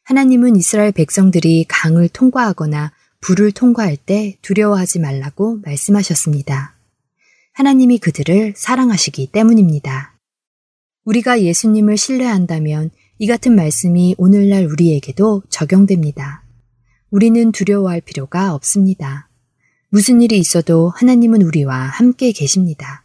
하나님은 0.04 0.56
이스라엘 0.56 0.92
백성들이 0.92 1.66
강을 1.68 2.08
통과하거나 2.08 2.92
불을 3.20 3.52
통과할 3.52 3.96
때 3.96 4.38
두려워하지 4.40 5.00
말라고 5.00 5.58
말씀하셨습니다. 5.64 6.77
하나님이 7.58 7.98
그들을 7.98 8.54
사랑하시기 8.56 9.32
때문입니다. 9.32 10.16
우리가 11.04 11.42
예수님을 11.42 11.96
신뢰한다면 11.96 12.90
이 13.18 13.26
같은 13.26 13.56
말씀이 13.56 14.14
오늘날 14.16 14.64
우리에게도 14.64 15.42
적용됩니다. 15.50 16.44
우리는 17.10 17.50
두려워할 17.50 18.00
필요가 18.00 18.54
없습니다. 18.54 19.28
무슨 19.88 20.22
일이 20.22 20.38
있어도 20.38 20.90
하나님은 20.90 21.42
우리와 21.42 21.74
함께 21.74 22.30
계십니다. 22.30 23.04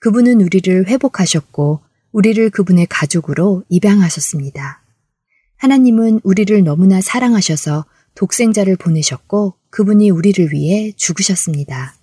그분은 0.00 0.40
우리를 0.40 0.88
회복하셨고 0.88 1.80
우리를 2.10 2.50
그분의 2.50 2.86
가족으로 2.90 3.62
입양하셨습니다. 3.68 4.82
하나님은 5.56 6.22
우리를 6.24 6.64
너무나 6.64 7.00
사랑하셔서 7.00 7.84
독생자를 8.16 8.74
보내셨고 8.74 9.54
그분이 9.70 10.10
우리를 10.10 10.52
위해 10.52 10.90
죽으셨습니다. 10.96 11.97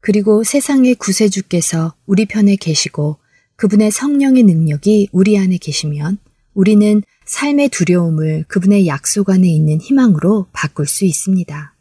그리고 0.00 0.44
세상의 0.44 0.94
구세주께서 0.96 1.94
우리 2.06 2.26
편에 2.26 2.56
계시고 2.56 3.18
그분의 3.56 3.90
성령의 3.90 4.44
능력이 4.44 5.08
우리 5.12 5.38
안에 5.38 5.58
계시면 5.58 6.18
우리는 6.54 7.02
삶의 7.24 7.68
두려움을 7.68 8.44
그분의 8.48 8.86
약속 8.86 9.30
안에 9.30 9.48
있는 9.48 9.80
희망으로 9.80 10.46
바꿀 10.52 10.86
수 10.86 11.04
있습니다. 11.04 11.74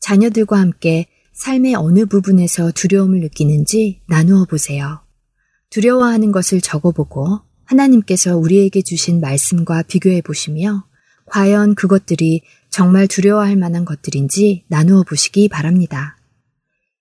자녀들과 0.00 0.58
함께 0.58 1.06
삶의 1.32 1.74
어느 1.74 2.06
부분에서 2.06 2.72
두려움을 2.72 3.20
느끼는지 3.20 4.00
나누어 4.06 4.44
보세요. 4.44 5.00
두려워하는 5.70 6.32
것을 6.32 6.60
적어보고 6.60 7.40
하나님께서 7.64 8.36
우리에게 8.36 8.82
주신 8.82 9.20
말씀과 9.20 9.82
비교해 9.82 10.20
보시며 10.20 10.84
과연 11.26 11.74
그것들이 11.74 12.42
정말 12.70 13.08
두려워할 13.08 13.56
만한 13.56 13.84
것들인지 13.84 14.64
나누어 14.68 15.02
보시기 15.02 15.48
바랍니다. 15.48 16.15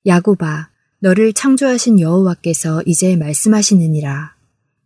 야고바, 0.05 0.69
너를 0.99 1.33
창조하신 1.33 1.99
여호와께서 1.99 2.83
이제 2.85 3.15
말씀하시느니라. 3.15 4.35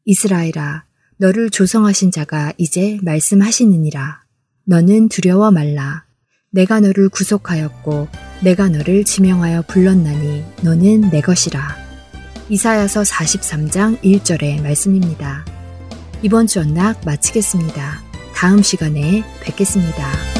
이스라엘아, 0.06 0.84
너를 1.18 1.50
조성하신 1.50 2.12
자가 2.12 2.54
이제 2.58 2.98
말씀하시느니라. 3.02 4.24
너는 4.66 5.10
두려워 5.10 5.52
말라. 5.52 6.06
내가 6.52 6.80
너를 6.80 7.10
구속하였고 7.10 8.08
내가 8.44 8.70
너를 8.70 9.04
지명하여 9.04 9.64
불렀나니 9.68 10.44
너는 10.64 11.10
내 11.10 11.22
것이라. 11.22 11.76
이사야서 12.50 13.02
43장 13.02 14.02
1절의 14.02 14.62
말씀입니다. 14.62 15.46
이번 16.24 16.48
주 16.48 16.60
언락 16.60 17.06
마치겠습니다. 17.06 18.02
다음 18.34 18.64
시간에 18.64 19.24
뵙겠습니다. 19.42 20.39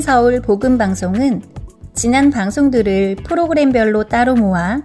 할트앤 0.00 0.02
서울 0.02 0.40
복음 0.40 0.78
방송은 0.78 1.42
지난 1.94 2.30
방송들을 2.30 3.16
프로그램별로 3.16 4.04
따로 4.04 4.34
모아 4.34 4.80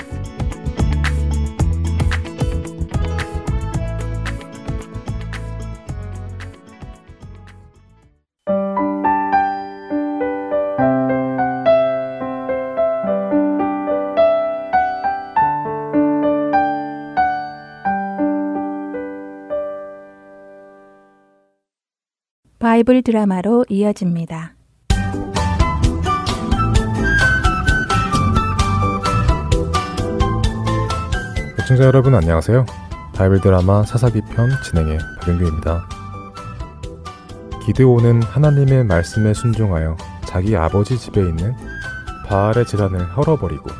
바이블 22.78 23.02
드라마로 23.02 23.66
이어집니다. 23.70 24.54
시청자 31.60 31.86
여러분 31.86 32.14
안녕하세요. 32.14 32.68
바이블 33.16 33.42
드라마 33.42 33.82
사사기 33.82 34.22
편 34.30 34.52
진행의 34.64 35.00
박영규입니다. 35.20 35.90
기드온은 37.66 38.22
하나님의 38.22 38.84
말씀에 38.84 39.34
순종하여 39.34 39.98
자기 40.28 40.56
아버지 40.56 41.00
집에 41.00 41.22
있는 41.22 41.56
바알의 42.28 42.68
재단을 42.68 43.00
헐어버리고 43.18 43.72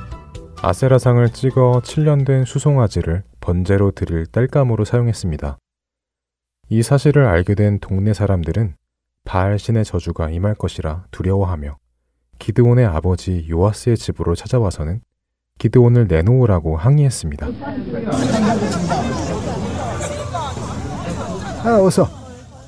아세라상을 0.64 1.30
찍어 1.34 1.82
7년 1.84 2.26
된 2.26 2.46
수송아지를 2.46 3.22
번제로 3.42 3.92
드릴 3.92 4.26
땔감으로 4.26 4.86
사용했습니다. 4.86 5.60
이 6.70 6.82
사실을 6.82 7.26
알게 7.26 7.54
된 7.54 7.78
동네 7.80 8.14
사람들은 8.14 8.74
바알 9.28 9.60
신의 9.60 9.84
저주가 9.84 10.30
임할 10.30 10.56
것이라 10.56 11.08
두려워하며 11.12 11.78
기드온의 12.40 12.86
아버지 12.86 13.46
요아스의 13.50 13.98
집으로 13.98 14.36
찾아와서는 14.36 15.02
기드온을 15.60 16.08
내놓으라고 16.08 16.78
항의했습니다. 16.78 17.48
아, 21.66 21.82
어서 21.82 22.08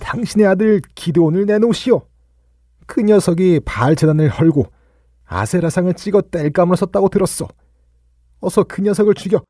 당신의 0.02 0.48
아들 0.48 0.82
기드온을 0.96 1.46
내놓으시오. 1.46 2.02
그 2.86 3.02
녀석이 3.04 3.62
바알 3.64 3.96
재단을 3.96 4.28
헐고 4.28 4.66
아세라상을 5.28 5.94
찍어 5.94 6.24
뗄감으로 6.24 6.76
썼다고 6.76 7.08
들었소. 7.08 7.48
어서 8.42 8.66
그 8.66 8.82
녀석을 8.82 9.14
죽여 9.14 9.42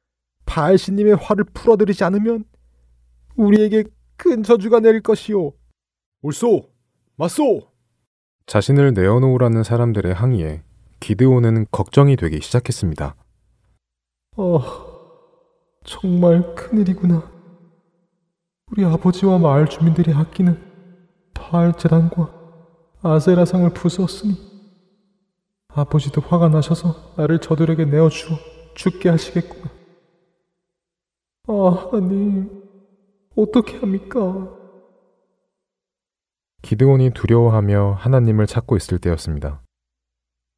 바알 0.45 0.77
신님의 0.77 1.15
화를 1.15 1.45
풀어드리지 1.45 2.03
않으면 2.03 2.43
우리에게 3.35 3.85
큰 4.15 4.43
저주가 4.43 4.79
내릴 4.79 5.01
것이오. 5.01 5.53
옳소, 6.21 6.69
맞소. 7.19 7.63
자신을 8.45 8.93
내어놓으라는 8.93 9.63
사람들의 9.63 10.13
항의에 10.13 10.63
기드온은 11.01 11.65
걱정이 11.69 12.15
되기 12.15 12.39
시작했습니다. 12.39 13.13
어, 14.37 14.61
정말 15.83 16.55
큰일이구나. 16.55 17.29
우리 18.71 18.85
아버지와 18.85 19.37
마을 19.37 19.67
주민들이 19.67 20.13
아끼는 20.13 20.57
바알 21.33 21.77
재단과 21.77 22.33
아세라상을 23.01 23.69
부수었으니 23.73 24.37
아버지도 25.67 26.21
화가 26.21 26.47
나셔서 26.47 27.15
나를 27.17 27.39
저들에게 27.39 27.83
내어주어 27.83 28.37
죽게 28.75 29.09
하시겠구나. 29.09 29.69
아, 31.49 31.89
하나님, 31.91 32.63
어떻게 33.35 33.77
합니까? 33.77 34.58
기드온이 36.61 37.11
두려워하며 37.11 37.93
하나님을 37.99 38.47
찾고 38.47 38.77
있을 38.77 38.99
때였습니다. 38.99 39.61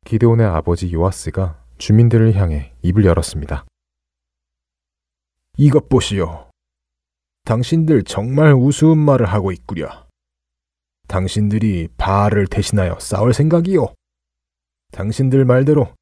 기드온의 0.06 0.46
아버지 0.46 0.92
요아스가 0.92 1.64
주민들을 1.78 2.36
향해 2.36 2.74
입을 2.82 3.06
열었습니다. 3.06 3.66
이것 5.58 5.90
보시오. 5.90 6.50
당신들 7.46 8.04
정말 8.04 8.54
우스운 8.54 8.98
말을 8.98 9.26
하고 9.28 9.52
있구려. 9.52 10.08
당신들이 11.08 11.90
바알을 11.98 12.48
대신하여 12.48 12.98
싸울 13.00 13.34
생각이요. 13.34 13.94
당신들 14.92 15.46
말대로 15.46 15.94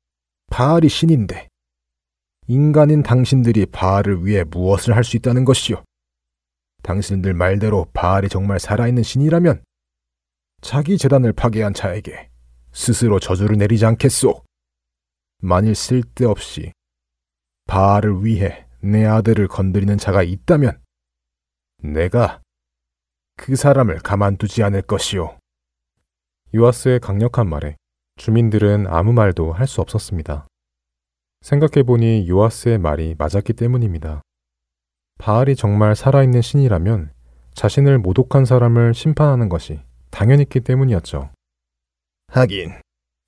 바알이 0.51 0.89
신인데 0.89 1.47
인간인 2.47 3.03
당신들이 3.03 3.67
바알을 3.67 4.25
위해 4.25 4.43
무엇을 4.43 4.95
할 4.95 5.03
수 5.03 5.17
있다는 5.17 5.45
것이요. 5.45 5.83
당신들 6.83 7.33
말대로 7.33 7.85
바알이 7.93 8.29
정말 8.29 8.59
살아있는 8.59 9.03
신이라면 9.03 9.63
자기 10.61 10.97
재단을 10.97 11.33
파괴한 11.33 11.73
자에게 11.73 12.29
스스로 12.71 13.19
저주를 13.19 13.57
내리지 13.57 13.85
않겠소. 13.85 14.43
만일 15.41 15.73
쓸데없이 15.75 16.71
바알을 17.65 18.25
위해 18.25 18.67
내 18.81 19.05
아들을 19.05 19.47
건드리는 19.47 19.97
자가 19.97 20.23
있다면 20.23 20.81
내가 21.81 22.41
그 23.37 23.55
사람을 23.55 23.99
가만두지 23.99 24.63
않을 24.63 24.81
것이오. 24.81 25.37
요아스의 26.53 26.99
강력한 26.99 27.47
말에 27.47 27.77
주민들은 28.17 28.87
아무 28.87 29.13
말도 29.13 29.53
할 29.53 29.65
수 29.65 29.79
없었습니다. 29.81 30.45
생각해보니 31.41 32.27
요아스의 32.27 32.79
말이 32.79 33.15
맞았기 33.17 33.53
때문입니다. 33.53 34.21
바알이 35.19 35.55
정말 35.55 35.95
살아있는 35.95 36.41
신이라면 36.41 37.13
자신을 37.53 37.99
모독한 37.99 38.43
사람을 38.43 38.93
심판하는 38.93 39.47
것이 39.47 39.79
당연했기 40.11 40.61
때문이었죠. 40.61 41.31
하긴 42.27 42.73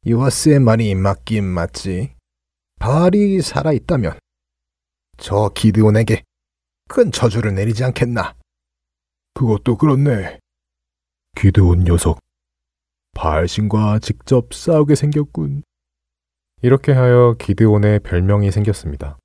요아스의 0.08 0.60
말이 0.60 0.94
맞긴 0.96 1.46
맞지. 1.46 2.16
바알이 2.80 3.42
살아있다면 3.42 4.18
저 5.18 5.50
기드온에게 5.50 6.24
큰 6.88 7.12
저주를 7.12 7.54
내리지 7.54 7.84
않겠나. 7.84 8.36
그것도 9.34 9.78
그렇네. 9.78 10.40
기드온 11.36 11.84
녀석. 11.84 12.20
바알신과 13.14 14.00
직접 14.00 14.54
싸우게 14.54 14.96
생겼군. 14.96 15.64
이렇게 16.64 16.92
하여 16.92 17.36
기드온의 17.40 18.00
별명이 18.00 18.52
생겼습니다. 18.52 19.18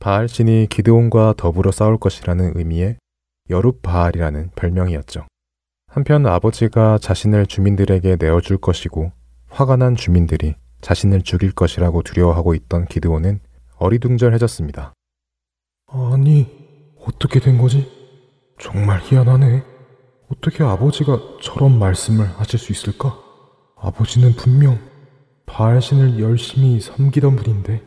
바알신이 0.00 0.66
기드온과 0.68 1.34
더불어 1.36 1.72
싸울 1.72 1.98
것이라는 1.98 2.56
의미의 2.56 2.98
여룹 3.50 3.82
바알이라는 3.82 4.50
별명이었죠. 4.56 5.26
한편 5.96 6.26
아버지가 6.26 6.98
자신을 6.98 7.46
주민들에게 7.46 8.18
내어줄 8.20 8.58
것이고 8.58 9.12
화가 9.48 9.76
난 9.76 9.96
주민들이 9.96 10.54
자신을 10.82 11.22
죽일 11.22 11.52
것이라고 11.52 12.02
두려워하고 12.02 12.54
있던 12.54 12.84
기드온은 12.84 13.40
어리둥절해졌습니다. 13.78 14.92
아니, 15.86 16.94
어떻게 17.00 17.40
된 17.40 17.56
거지? 17.56 17.90
정말 18.58 19.00
희한하네. 19.00 19.64
어떻게 20.30 20.62
아버지가 20.62 21.18
저런 21.40 21.78
말씀을 21.78 22.26
하실 22.26 22.58
수 22.58 22.72
있을까? 22.72 23.18
아버지는 23.78 24.32
분명 24.36 24.78
바알신을 25.46 26.20
열심히 26.20 26.78
섬기던 26.78 27.36
분인데 27.36 27.82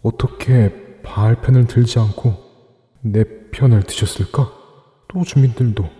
어떻게 0.00 1.02
바알 1.02 1.40
편을 1.40 1.66
들지 1.66 1.98
않고 1.98 2.36
내 3.02 3.24
편을 3.50 3.82
드셨을까? 3.82 4.52
또 5.08 5.24
주민들도 5.24 5.99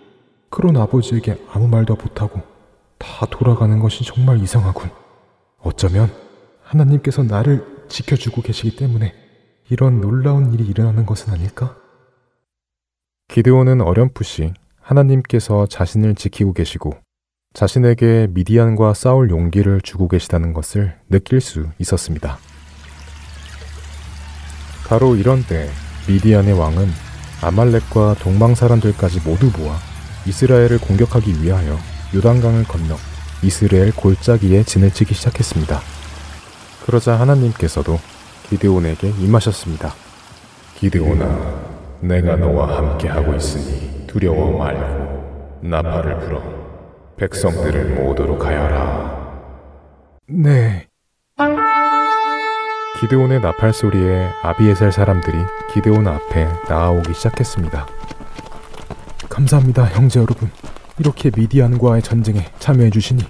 그런 0.50 0.76
아버지에게 0.76 1.38
아무 1.52 1.68
말도 1.68 1.94
못하고 1.94 2.42
다 2.98 3.26
돌아가는 3.26 3.78
것이 3.78 4.04
정말 4.04 4.40
이상하군. 4.40 4.90
어쩌면 5.60 6.12
하나님께서 6.62 7.22
나를 7.22 7.64
지켜주고 7.88 8.42
계시기 8.42 8.76
때문에 8.76 9.14
이런 9.70 10.00
놀라운 10.00 10.52
일이 10.52 10.64
일어나는 10.66 11.06
것은 11.06 11.32
아닐까? 11.32 11.76
기드온은 13.28 13.80
어렴풋이 13.80 14.52
하나님께서 14.80 15.66
자신을 15.66 16.16
지키고 16.16 16.52
계시고 16.52 16.94
자신에게 17.54 18.28
미디안과 18.30 18.94
싸울 18.94 19.30
용기를 19.30 19.80
주고 19.82 20.08
계시다는 20.08 20.52
것을 20.52 20.98
느낄 21.08 21.40
수 21.40 21.68
있었습니다. 21.78 22.38
바로 24.88 25.14
이런 25.14 25.42
때 25.42 25.68
미디안의 26.08 26.58
왕은 26.58 26.88
아말렉과 27.42 28.14
동방 28.14 28.56
사람들까지 28.56 29.20
모두 29.20 29.50
모아 29.56 29.89
이스라엘을 30.26 30.78
공격하기 30.78 31.42
위하여 31.42 31.78
요단강을 32.14 32.64
건너 32.64 32.96
이스라엘 33.42 33.94
골짜기에 33.94 34.64
진을 34.64 34.90
치기 34.90 35.14
시작했습니다. 35.14 35.80
그러자 36.84 37.18
하나님께서도 37.18 37.98
기드온에게 38.48 39.08
임하셨습니다. 39.18 39.94
기드온아, 40.76 41.98
내가 42.00 42.36
너와 42.36 42.76
함께 42.76 43.08
하고 43.08 43.34
있으니 43.34 44.06
두려워 44.06 44.58
말고 44.58 45.60
나팔을 45.62 46.18
불어 46.20 46.42
백성들을 47.16 48.02
모도록 48.02 48.44
하여라. 48.44 49.20
네. 50.26 50.88
기드온의 53.00 53.40
나팔 53.40 53.72
소리에 53.72 54.28
아비에셀 54.42 54.92
사람들이 54.92 55.36
기드온 55.72 56.06
앞에 56.06 56.46
나아오기 56.68 57.14
시작했습니다. 57.14 57.86
감사합니다, 59.40 59.86
형제 59.86 60.20
여러분. 60.20 60.50
이렇게 60.98 61.30
미디안과의 61.34 62.02
전쟁에 62.02 62.44
참여해 62.58 62.90
주시니 62.90 63.22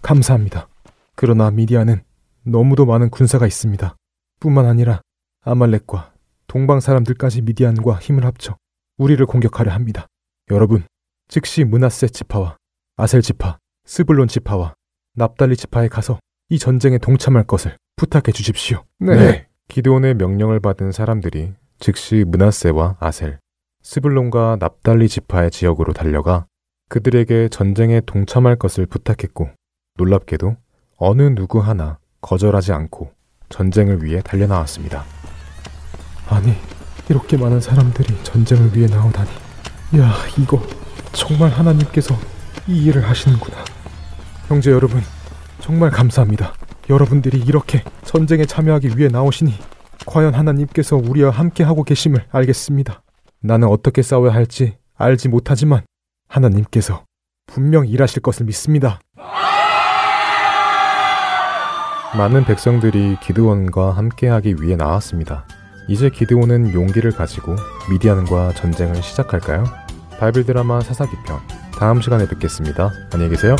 감사합니다. 0.00 0.68
그러나 1.14 1.50
미디안은 1.50 2.02
너무도 2.44 2.86
많은 2.86 3.10
군사가 3.10 3.46
있습니다. 3.46 3.94
뿐만 4.40 4.64
아니라 4.64 5.02
아말렉과 5.42 6.14
동방 6.46 6.80
사람들까지 6.80 7.42
미디안과 7.42 7.96
힘을 7.96 8.24
합쳐 8.24 8.56
우리를 8.96 9.24
공격하려 9.26 9.70
합니다. 9.70 10.06
여러분, 10.50 10.82
즉시 11.28 11.64
문하세 11.64 12.08
지파와 12.08 12.56
아셀 12.96 13.20
지파, 13.20 13.58
스불론 13.84 14.28
지파와 14.28 14.74
납달리 15.14 15.56
지파에 15.56 15.88
가서 15.88 16.18
이 16.48 16.58
전쟁에 16.58 16.96
동참할 16.96 17.44
것을 17.44 17.76
부탁해 17.96 18.32
주십시오. 18.32 18.84
네. 18.98 19.46
기드온의 19.68 20.14
명령을 20.14 20.60
받은 20.60 20.92
사람들이 20.92 21.52
즉시 21.78 22.24
문하세와 22.26 22.96
아셀, 22.98 23.38
스불론과 23.82 24.58
납달리 24.60 25.08
지파의 25.08 25.50
지역으로 25.50 25.92
달려가 25.92 26.46
그들에게 26.88 27.48
전쟁에 27.48 28.00
동참할 28.00 28.56
것을 28.56 28.86
부탁했고 28.86 29.48
놀랍게도 29.96 30.56
어느 30.96 31.22
누구 31.34 31.60
하나 31.60 31.98
거절하지 32.20 32.72
않고 32.72 33.12
전쟁을 33.48 34.04
위해 34.04 34.20
달려나왔습니다. 34.22 35.04
아니, 36.28 36.54
이렇게 37.08 37.36
많은 37.36 37.60
사람들이 37.60 38.22
전쟁을 38.22 38.76
위해 38.76 38.86
나오다니. 38.86 39.30
야, 39.98 40.14
이거 40.38 40.62
정말 41.12 41.50
하나님께서 41.50 42.14
이 42.68 42.84
일을 42.84 43.08
하시는구나. 43.08 43.56
형제 44.46 44.70
여러분, 44.70 45.00
정말 45.60 45.90
감사합니다. 45.90 46.54
여러분들이 46.88 47.38
이렇게 47.38 47.82
전쟁에 48.04 48.44
참여하기 48.44 48.96
위해 48.96 49.08
나오시니 49.08 49.54
과연 50.06 50.34
하나님께서 50.34 50.96
우리와 50.96 51.30
함께 51.30 51.64
하고 51.64 51.82
계심을 51.82 52.26
알겠습니다. 52.30 53.02
나는 53.42 53.68
어떻게 53.68 54.02
싸워야 54.02 54.32
할지 54.32 54.76
알지 54.96 55.28
못하지만 55.28 55.82
하나님께서 56.28 57.04
분명 57.46 57.86
일하실 57.86 58.22
것을 58.22 58.46
믿습니다. 58.46 59.00
많은 62.16 62.44
백성들이 62.44 63.18
기드온과 63.22 63.92
함께하기 63.92 64.56
위해 64.60 64.76
나왔습니다. 64.76 65.46
이제 65.88 66.10
기드온은 66.10 66.74
용기를 66.74 67.12
가지고 67.12 67.56
미디안과 67.90 68.54
전쟁을 68.54 69.02
시작할까요? 69.02 69.64
바이블 70.18 70.44
드라마 70.44 70.80
사사기 70.80 71.12
편 71.26 71.40
다음 71.78 72.00
시간에 72.00 72.28
뵙겠습니다. 72.28 72.90
안녕히 73.12 73.30
계세요. 73.30 73.56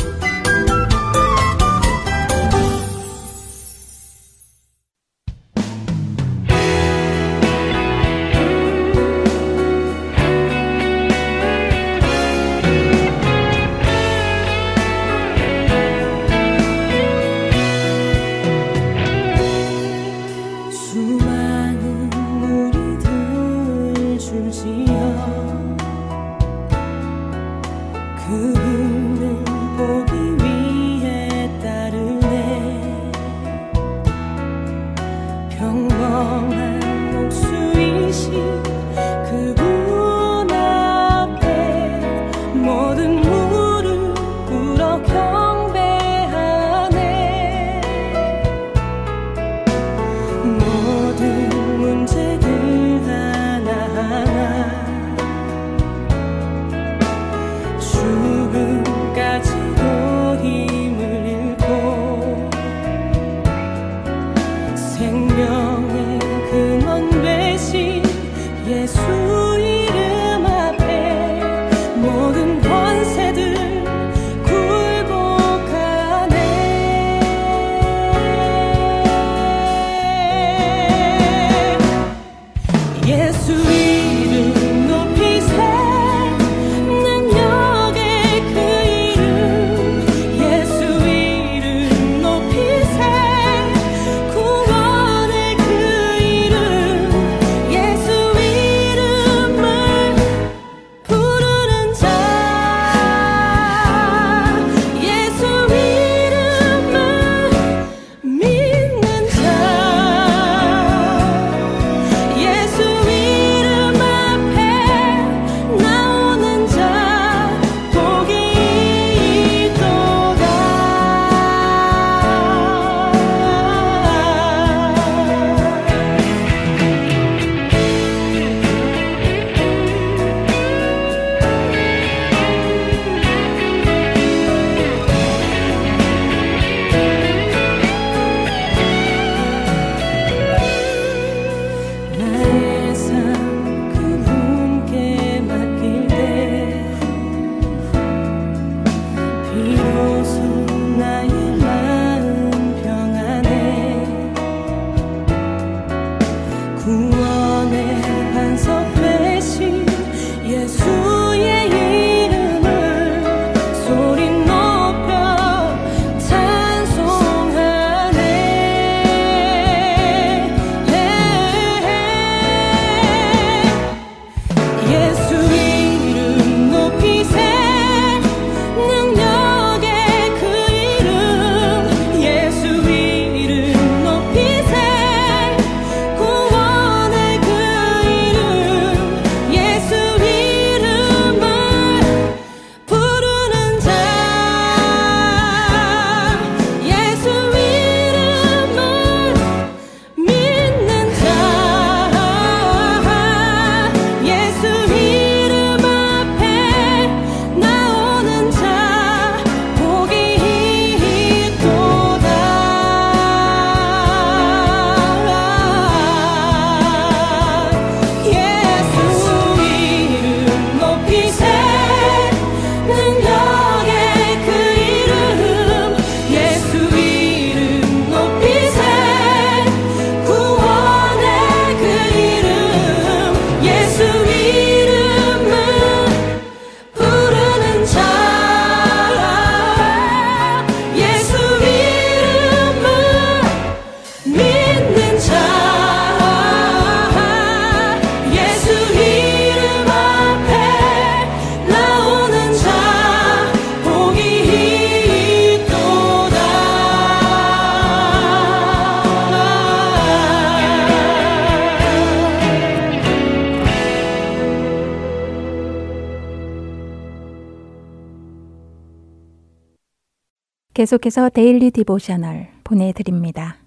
계속해서 270.81 271.29
Daily 271.29 271.69
Devotional 271.69 272.47
보내드립니다. 272.63 273.57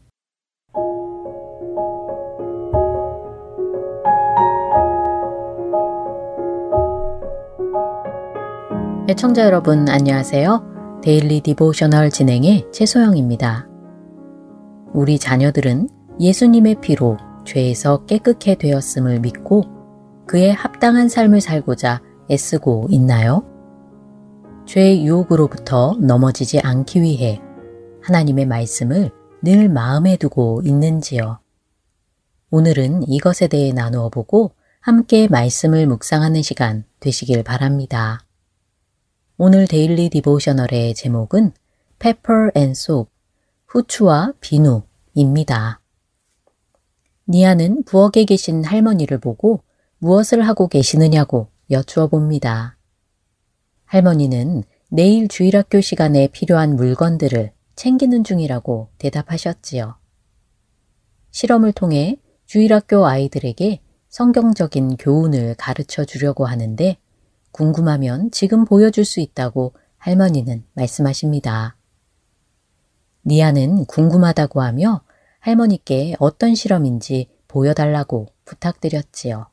애청자 9.09 9.45
여러분 9.45 9.89
안녕하세요. 9.89 11.01
Daily 11.05 11.41
Devotional 11.43 12.11
진행의 12.11 12.67
최소영입니다. 12.73 13.69
우리 14.93 15.21
자녀들은 15.21 15.89
예수님의 16.19 16.81
피로 16.81 17.17
죄에서 17.45 18.07
깨끗하게 18.07 18.57
되었음을 18.57 19.21
믿고 19.21 19.63
그에 20.27 20.51
합당한 20.51 21.09
삶을 21.09 21.41
살고자 21.41 22.03
애쓰고 22.29 22.89
있나요? 22.91 23.54
죄의 24.67 25.05
유혹으로부터 25.05 25.97
넘어지지 26.01 26.61
않기 26.61 27.03
위해 27.03 27.41
하나님의 28.03 28.47
말씀을 28.47 29.11
늘 29.43 29.69
마음에 29.69 30.17
두고 30.17 30.63
있는지요? 30.65 31.39
오늘은 32.51 33.09
이것에 33.09 33.47
대해 33.47 33.73
나누어 33.73 34.09
보고 34.09 34.53
함께 34.81 35.29
말씀을 35.29 35.87
묵상하는 35.87 36.43
시간 36.43 36.85
되시길 37.01 37.43
바랍니다. 37.43 38.21
오늘 39.37 39.67
데일리 39.67 40.09
디보셔널의 40.11 40.95
제목은 40.95 41.53
Pepper 41.99 42.51
and 42.57 42.71
Soap, 42.73 43.11
후추와 43.67 44.33
비누입니다. 44.41 45.81
니아는 47.29 47.85
부엌에 47.85 48.25
계신 48.27 48.65
할머니를 48.65 49.19
보고 49.19 49.63
무엇을 49.99 50.47
하고 50.47 50.69
계시느냐고 50.69 51.49
여쭈어 51.71 52.09
봅니다. 52.09 52.74
할머니는 53.95 54.65
내일 54.89 55.29
주일학교 55.29 55.81
시간에 55.81 56.27
필요한 56.27 56.75
물건들을 56.75 57.53
챙기는 57.77 58.25
중이라고 58.25 58.89
대답하셨지요. 58.99 59.95
실험을 61.31 61.73
통해 61.73 62.17
주일학교 62.45 63.07
아이들에게 63.07 63.81
성경적인 64.09 64.97
교훈을 64.97 65.55
가르쳐 65.55 66.05
주려고 66.05 66.45
하는데 66.45 66.97
궁금하면 67.53 68.33
지금 68.33 68.65
보여줄 68.65 69.05
수 69.05 69.21
있다고 69.21 69.75
할머니는 69.99 70.65
말씀하십니다. 70.73 71.77
니아는 73.25 73.85
궁금하다고 73.85 74.61
하며 74.61 75.03
할머니께 75.39 76.17
어떤 76.19 76.57
실험인지 76.57 77.29
보여달라고 77.47 78.27
부탁드렸지요. 78.45 79.47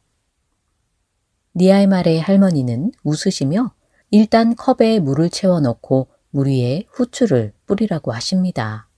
니아의 1.55 1.85
말에 1.85 2.17
할머니는 2.17 2.91
웃으시며 3.03 3.75
일단 4.11 4.55
컵에 4.55 4.99
물을 4.99 5.29
채워 5.29 5.61
넣고 5.61 6.09
물 6.31 6.47
위에 6.47 6.85
후추를 6.91 7.53
뿌리라고 7.65 8.11
하십니다. 8.11 8.89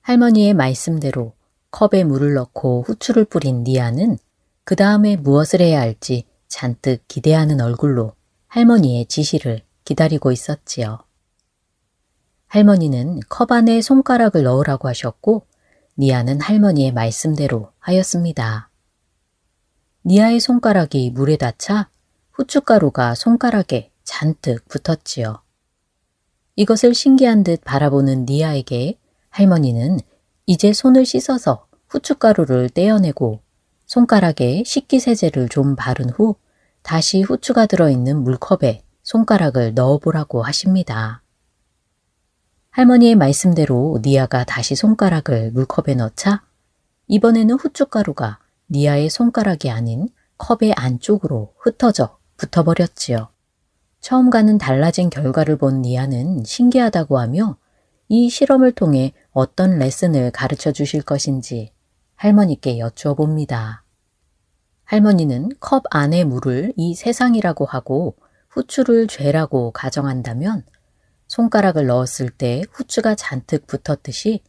할머니의 0.00 0.54
말씀대로 0.54 1.34
컵에 1.70 2.04
물을 2.04 2.32
넣고 2.34 2.84
후추를 2.86 3.26
뿌린 3.26 3.62
니아는 3.62 4.16
그 4.64 4.74
다음에 4.74 5.16
무엇을 5.16 5.60
해야 5.60 5.80
할지 5.80 6.24
잔뜩 6.48 7.06
기대하는 7.08 7.60
얼굴로 7.60 8.14
할머니의 8.48 9.04
지시를 9.06 9.60
기다리고 9.84 10.32
있었지요. 10.32 11.00
할머니는 12.46 13.20
컵 13.28 13.52
안에 13.52 13.82
손가락을 13.82 14.44
넣으라고 14.44 14.88
하셨고 14.88 15.46
니아는 15.98 16.40
할머니의 16.40 16.92
말씀대로 16.92 17.70
하였습니다. 17.80 18.70
니아의 20.06 20.40
손가락이 20.40 21.10
물에 21.10 21.36
닿자 21.36 21.90
후춧가루가 22.34 23.14
손가락에 23.14 23.92
잔뜩 24.02 24.66
붙었지요. 24.66 25.40
이것을 26.56 26.92
신기한 26.92 27.44
듯 27.44 27.62
바라보는 27.62 28.26
니아에게 28.28 28.98
할머니는 29.30 30.00
이제 30.44 30.72
손을 30.72 31.06
씻어서 31.06 31.68
후춧가루를 31.86 32.70
떼어내고 32.70 33.40
손가락에 33.86 34.64
식기세제를 34.66 35.48
좀 35.48 35.76
바른 35.76 36.10
후 36.10 36.34
다시 36.82 37.22
후추가 37.22 37.66
들어있는 37.66 38.24
물컵에 38.24 38.82
손가락을 39.04 39.74
넣어보라고 39.74 40.42
하십니다. 40.42 41.22
할머니의 42.70 43.14
말씀대로 43.14 44.00
니아가 44.02 44.42
다시 44.42 44.74
손가락을 44.74 45.52
물컵에 45.52 45.94
넣자 45.94 46.42
이번에는 47.06 47.54
후춧가루가 47.60 48.40
니아의 48.70 49.08
손가락이 49.08 49.70
아닌 49.70 50.08
컵의 50.36 50.72
안쪽으로 50.74 51.54
흩어져 51.58 52.18
붙어버렸지요. 52.36 53.28
처음과는 54.00 54.58
달라진 54.58 55.08
결과를 55.08 55.56
본 55.56 55.82
니아는 55.82 56.44
신기하다고 56.44 57.18
하며 57.18 57.56
이 58.08 58.28
실험을 58.28 58.72
통해 58.72 59.12
어떤 59.32 59.78
레슨을 59.78 60.30
가르쳐 60.30 60.72
주실 60.72 61.02
것인지 61.02 61.72
할머니께 62.16 62.78
여쭈어 62.78 63.14
봅니다. 63.14 63.84
할머니는 64.84 65.50
컵 65.60 65.84
안의 65.90 66.24
물을 66.24 66.72
이 66.76 66.94
세상이라고 66.94 67.64
하고 67.64 68.16
후추를 68.50 69.08
죄라고 69.08 69.70
가정한다면 69.72 70.64
손가락을 71.26 71.86
넣었을 71.86 72.30
때 72.30 72.62
후추가 72.70 73.14
잔뜩 73.14 73.66
붙었듯이 73.66 74.42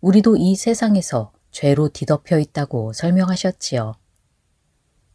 우리도 0.00 0.36
이 0.36 0.54
세상에서 0.54 1.32
죄로 1.50 1.88
뒤덮여 1.88 2.38
있다고 2.38 2.92
설명하셨지요. 2.92 3.94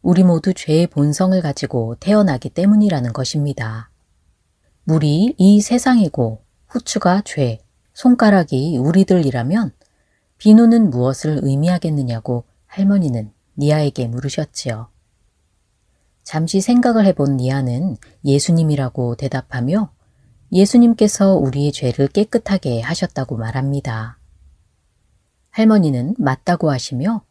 우리 0.08 0.24
모두 0.24 0.54
죄의 0.54 0.86
본성을 0.86 1.38
가지고 1.42 1.94
태어나기 1.96 2.48
때문이라는 2.48 3.12
것입니다. 3.12 3.90
물이 4.84 5.34
이 5.36 5.60
세상이고 5.60 6.40
후추가 6.66 7.20
죄, 7.26 7.58
손가락이 7.92 8.78
우리들이라면 8.78 9.72
비누는 10.38 10.88
무엇을 10.88 11.40
의미하겠느냐고 11.42 12.44
할머니는 12.68 13.32
니아에게 13.58 14.08
물으셨지요. 14.08 14.88
잠시 16.22 16.62
생각을 16.62 17.04
해본 17.04 17.36
니아는 17.36 17.98
예수님이라고 18.24 19.16
대답하며 19.16 19.92
예수님께서 20.52 21.34
우리의 21.34 21.70
죄를 21.72 22.08
깨끗하게 22.08 22.80
하셨다고 22.80 23.36
말합니다. 23.36 24.18
할머니는 25.50 26.14
맞다고 26.16 26.70
하시며 26.70 27.27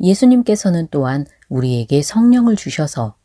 예수님께서는 0.00 0.88
또한 0.90 1.26
우리에게 1.48 2.02
성령을 2.02 2.56
주셔서 2.56 3.16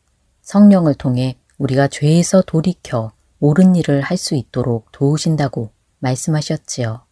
성령을 0.42 0.94
통해 0.96 1.38
우리가 1.58 1.88
죄에서 1.88 2.42
돌이켜 2.42 3.12
옳은 3.40 3.76
일을 3.76 4.02
할 4.02 4.18
수 4.18 4.36
있도록 4.36 4.92
도우신다고 4.92 5.72
말씀하셨지요. 6.00 7.06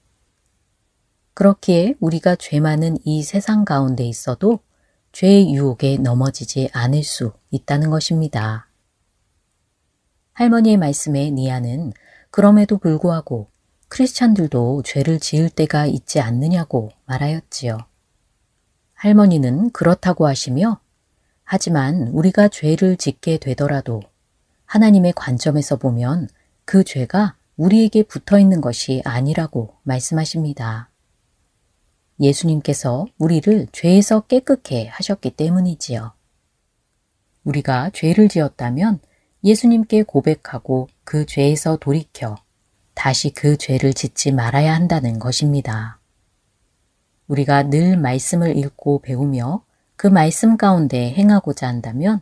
그렇기에 1.33 1.95
우리가 1.99 2.35
죄 2.35 2.59
많은 2.59 2.97
이 3.05 3.23
세상 3.23 3.65
가운데 3.65 4.03
있어도 4.03 4.59
죄의 5.11 5.53
유혹에 5.53 5.97
넘어지지 5.97 6.69
않을 6.73 7.03
수 7.03 7.33
있다는 7.51 7.89
것입니다. 7.89 8.67
할머니의 10.33 10.77
말씀에 10.77 11.29
니아는 11.31 11.93
그럼에도 12.31 12.77
불구하고 12.77 13.49
크리스찬들도 13.89 14.81
죄를 14.83 15.19
지을 15.19 15.49
때가 15.49 15.85
있지 15.85 16.19
않느냐고 16.19 16.89
말하였지요. 17.05 17.77
할머니는 19.03 19.71
그렇다고 19.71 20.27
하시며 20.27 20.79
하지만 21.43 22.07
우리가 22.13 22.47
죄를 22.47 22.95
짓게 22.95 23.37
되더라도 23.37 24.01
하나님의 24.63 25.11
관점에서 25.13 25.75
보면 25.75 26.29
그 26.63 26.85
죄가 26.85 27.35
우리에게 27.57 28.03
붙어 28.03 28.39
있는 28.39 28.61
것이 28.61 29.01
아니라고 29.03 29.75
말씀하십니다. 29.83 30.89
예수님께서 32.21 33.05
우리를 33.17 33.67
죄에서 33.73 34.21
깨끗게 34.21 34.87
하셨기 34.87 35.31
때문이지요. 35.31 36.13
우리가 37.43 37.89
죄를 37.93 38.29
지었다면 38.29 39.01
예수님께 39.43 40.03
고백하고 40.03 40.87
그 41.03 41.25
죄에서 41.25 41.75
돌이켜 41.75 42.37
다시 42.93 43.31
그 43.31 43.57
죄를 43.57 43.93
짓지 43.93 44.31
말아야 44.31 44.73
한다는 44.73 45.19
것입니다. 45.19 45.99
우리가 47.27 47.63
늘 47.63 47.97
말씀을 47.97 48.57
읽고 48.57 49.01
배우며 49.01 49.63
그 49.95 50.07
말씀 50.07 50.57
가운데 50.57 51.13
행하고자 51.13 51.67
한다면 51.67 52.21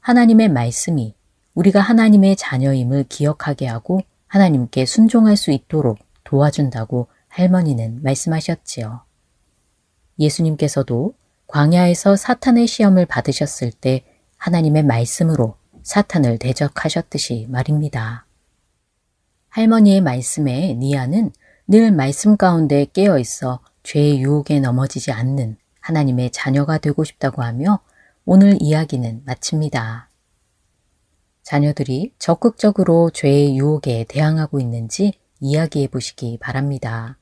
하나님의 0.00 0.48
말씀이 0.48 1.14
우리가 1.54 1.80
하나님의 1.80 2.36
자녀임을 2.36 3.04
기억하게 3.08 3.66
하고 3.66 4.00
하나님께 4.26 4.86
순종할 4.86 5.36
수 5.36 5.50
있도록 5.50 5.98
도와준다고 6.24 7.08
할머니는 7.28 8.02
말씀하셨지요. 8.02 9.02
예수님께서도 10.18 11.14
광야에서 11.46 12.16
사탄의 12.16 12.66
시험을 12.66 13.06
받으셨을 13.06 13.72
때 13.72 14.04
하나님의 14.38 14.84
말씀으로 14.84 15.56
사탄을 15.82 16.38
대적하셨듯이 16.38 17.46
말입니다. 17.50 18.26
할머니의 19.50 20.00
말씀에 20.00 20.74
니아는 20.74 21.32
늘 21.68 21.92
말씀 21.92 22.36
가운데 22.36 22.86
깨어 22.92 23.18
있어 23.18 23.60
죄의 23.82 24.20
유혹에 24.20 24.60
넘어지지 24.60 25.12
않는 25.12 25.56
하나님의 25.80 26.30
자녀가 26.30 26.78
되고 26.78 27.04
싶다고 27.04 27.42
하며 27.42 27.80
오늘 28.24 28.56
이야기는 28.60 29.22
마칩니다. 29.24 30.08
자녀들이 31.42 32.14
적극적으로 32.18 33.10
죄의 33.10 33.56
유혹에 33.58 34.04
대항하고 34.08 34.60
있는지 34.60 35.14
이야기해 35.40 35.88
보시기 35.88 36.38
바랍니다. 36.40 37.18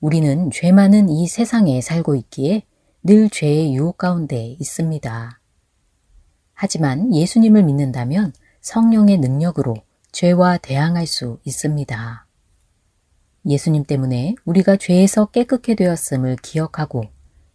우리는 0.00 0.50
죄 0.50 0.72
많은 0.72 1.10
이 1.10 1.28
세상에 1.28 1.80
살고 1.80 2.16
있기에 2.16 2.62
늘 3.02 3.28
죄의 3.28 3.74
유혹 3.74 3.98
가운데 3.98 4.56
있습니다. 4.58 5.40
하지만 6.54 7.14
예수님을 7.14 7.62
믿는다면 7.64 8.32
성령의 8.62 9.18
능력으로 9.18 9.76
죄와 10.12 10.58
대항할 10.58 11.06
수 11.06 11.38
있습니다. 11.44 12.21
예수님 13.46 13.84
때문에 13.84 14.34
우리가 14.44 14.76
죄에서 14.76 15.26
깨끗게 15.26 15.74
되었음을 15.74 16.36
기억하고 16.42 17.04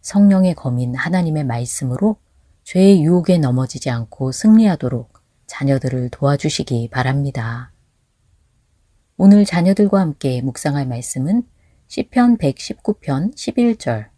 성령의 0.02 0.54
검인 0.54 0.94
하나님의 0.94 1.44
말씀으로 1.44 2.16
죄의 2.64 3.02
유혹에 3.02 3.38
넘어지지 3.38 3.90
않고 3.90 4.32
승리하도록 4.32 5.12
자녀들을 5.46 6.10
도와주시기 6.10 6.90
바랍니다. 6.90 7.72
오늘 9.16 9.44
자녀들과 9.44 10.00
함께 10.00 10.42
묵상할 10.42 10.86
말씀은 10.86 11.42
시편 11.88 12.36
119편 12.36 13.34
11절 13.34 14.08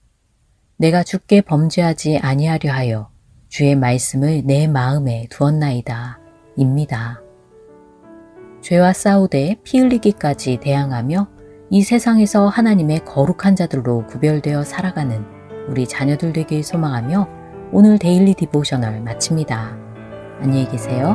내가 0.76 1.04
주께 1.04 1.40
범죄하지 1.40 2.18
아니하려 2.18 2.72
하여 2.72 3.10
주의 3.48 3.74
말씀을 3.76 4.42
내 4.44 4.66
마음에 4.66 5.26
두었나이다. 5.30 6.18
입니다. 6.56 7.20
죄와 8.60 8.92
싸우되 8.92 9.56
피 9.62 9.78
흘리기까지 9.78 10.58
대항하며 10.60 11.39
이 11.72 11.82
세상에서 11.82 12.48
하나님의 12.48 13.04
거룩한 13.04 13.54
자들로 13.54 14.04
구별되어 14.06 14.64
살아가는 14.64 15.24
우리 15.68 15.86
자녀들 15.86 16.32
되길 16.32 16.64
소망하며 16.64 17.28
오늘 17.70 17.96
Daily 17.96 18.34
Devotional 18.34 19.00
마칩니다. 19.02 19.76
안녕히 20.40 20.68
계세요. 20.68 21.14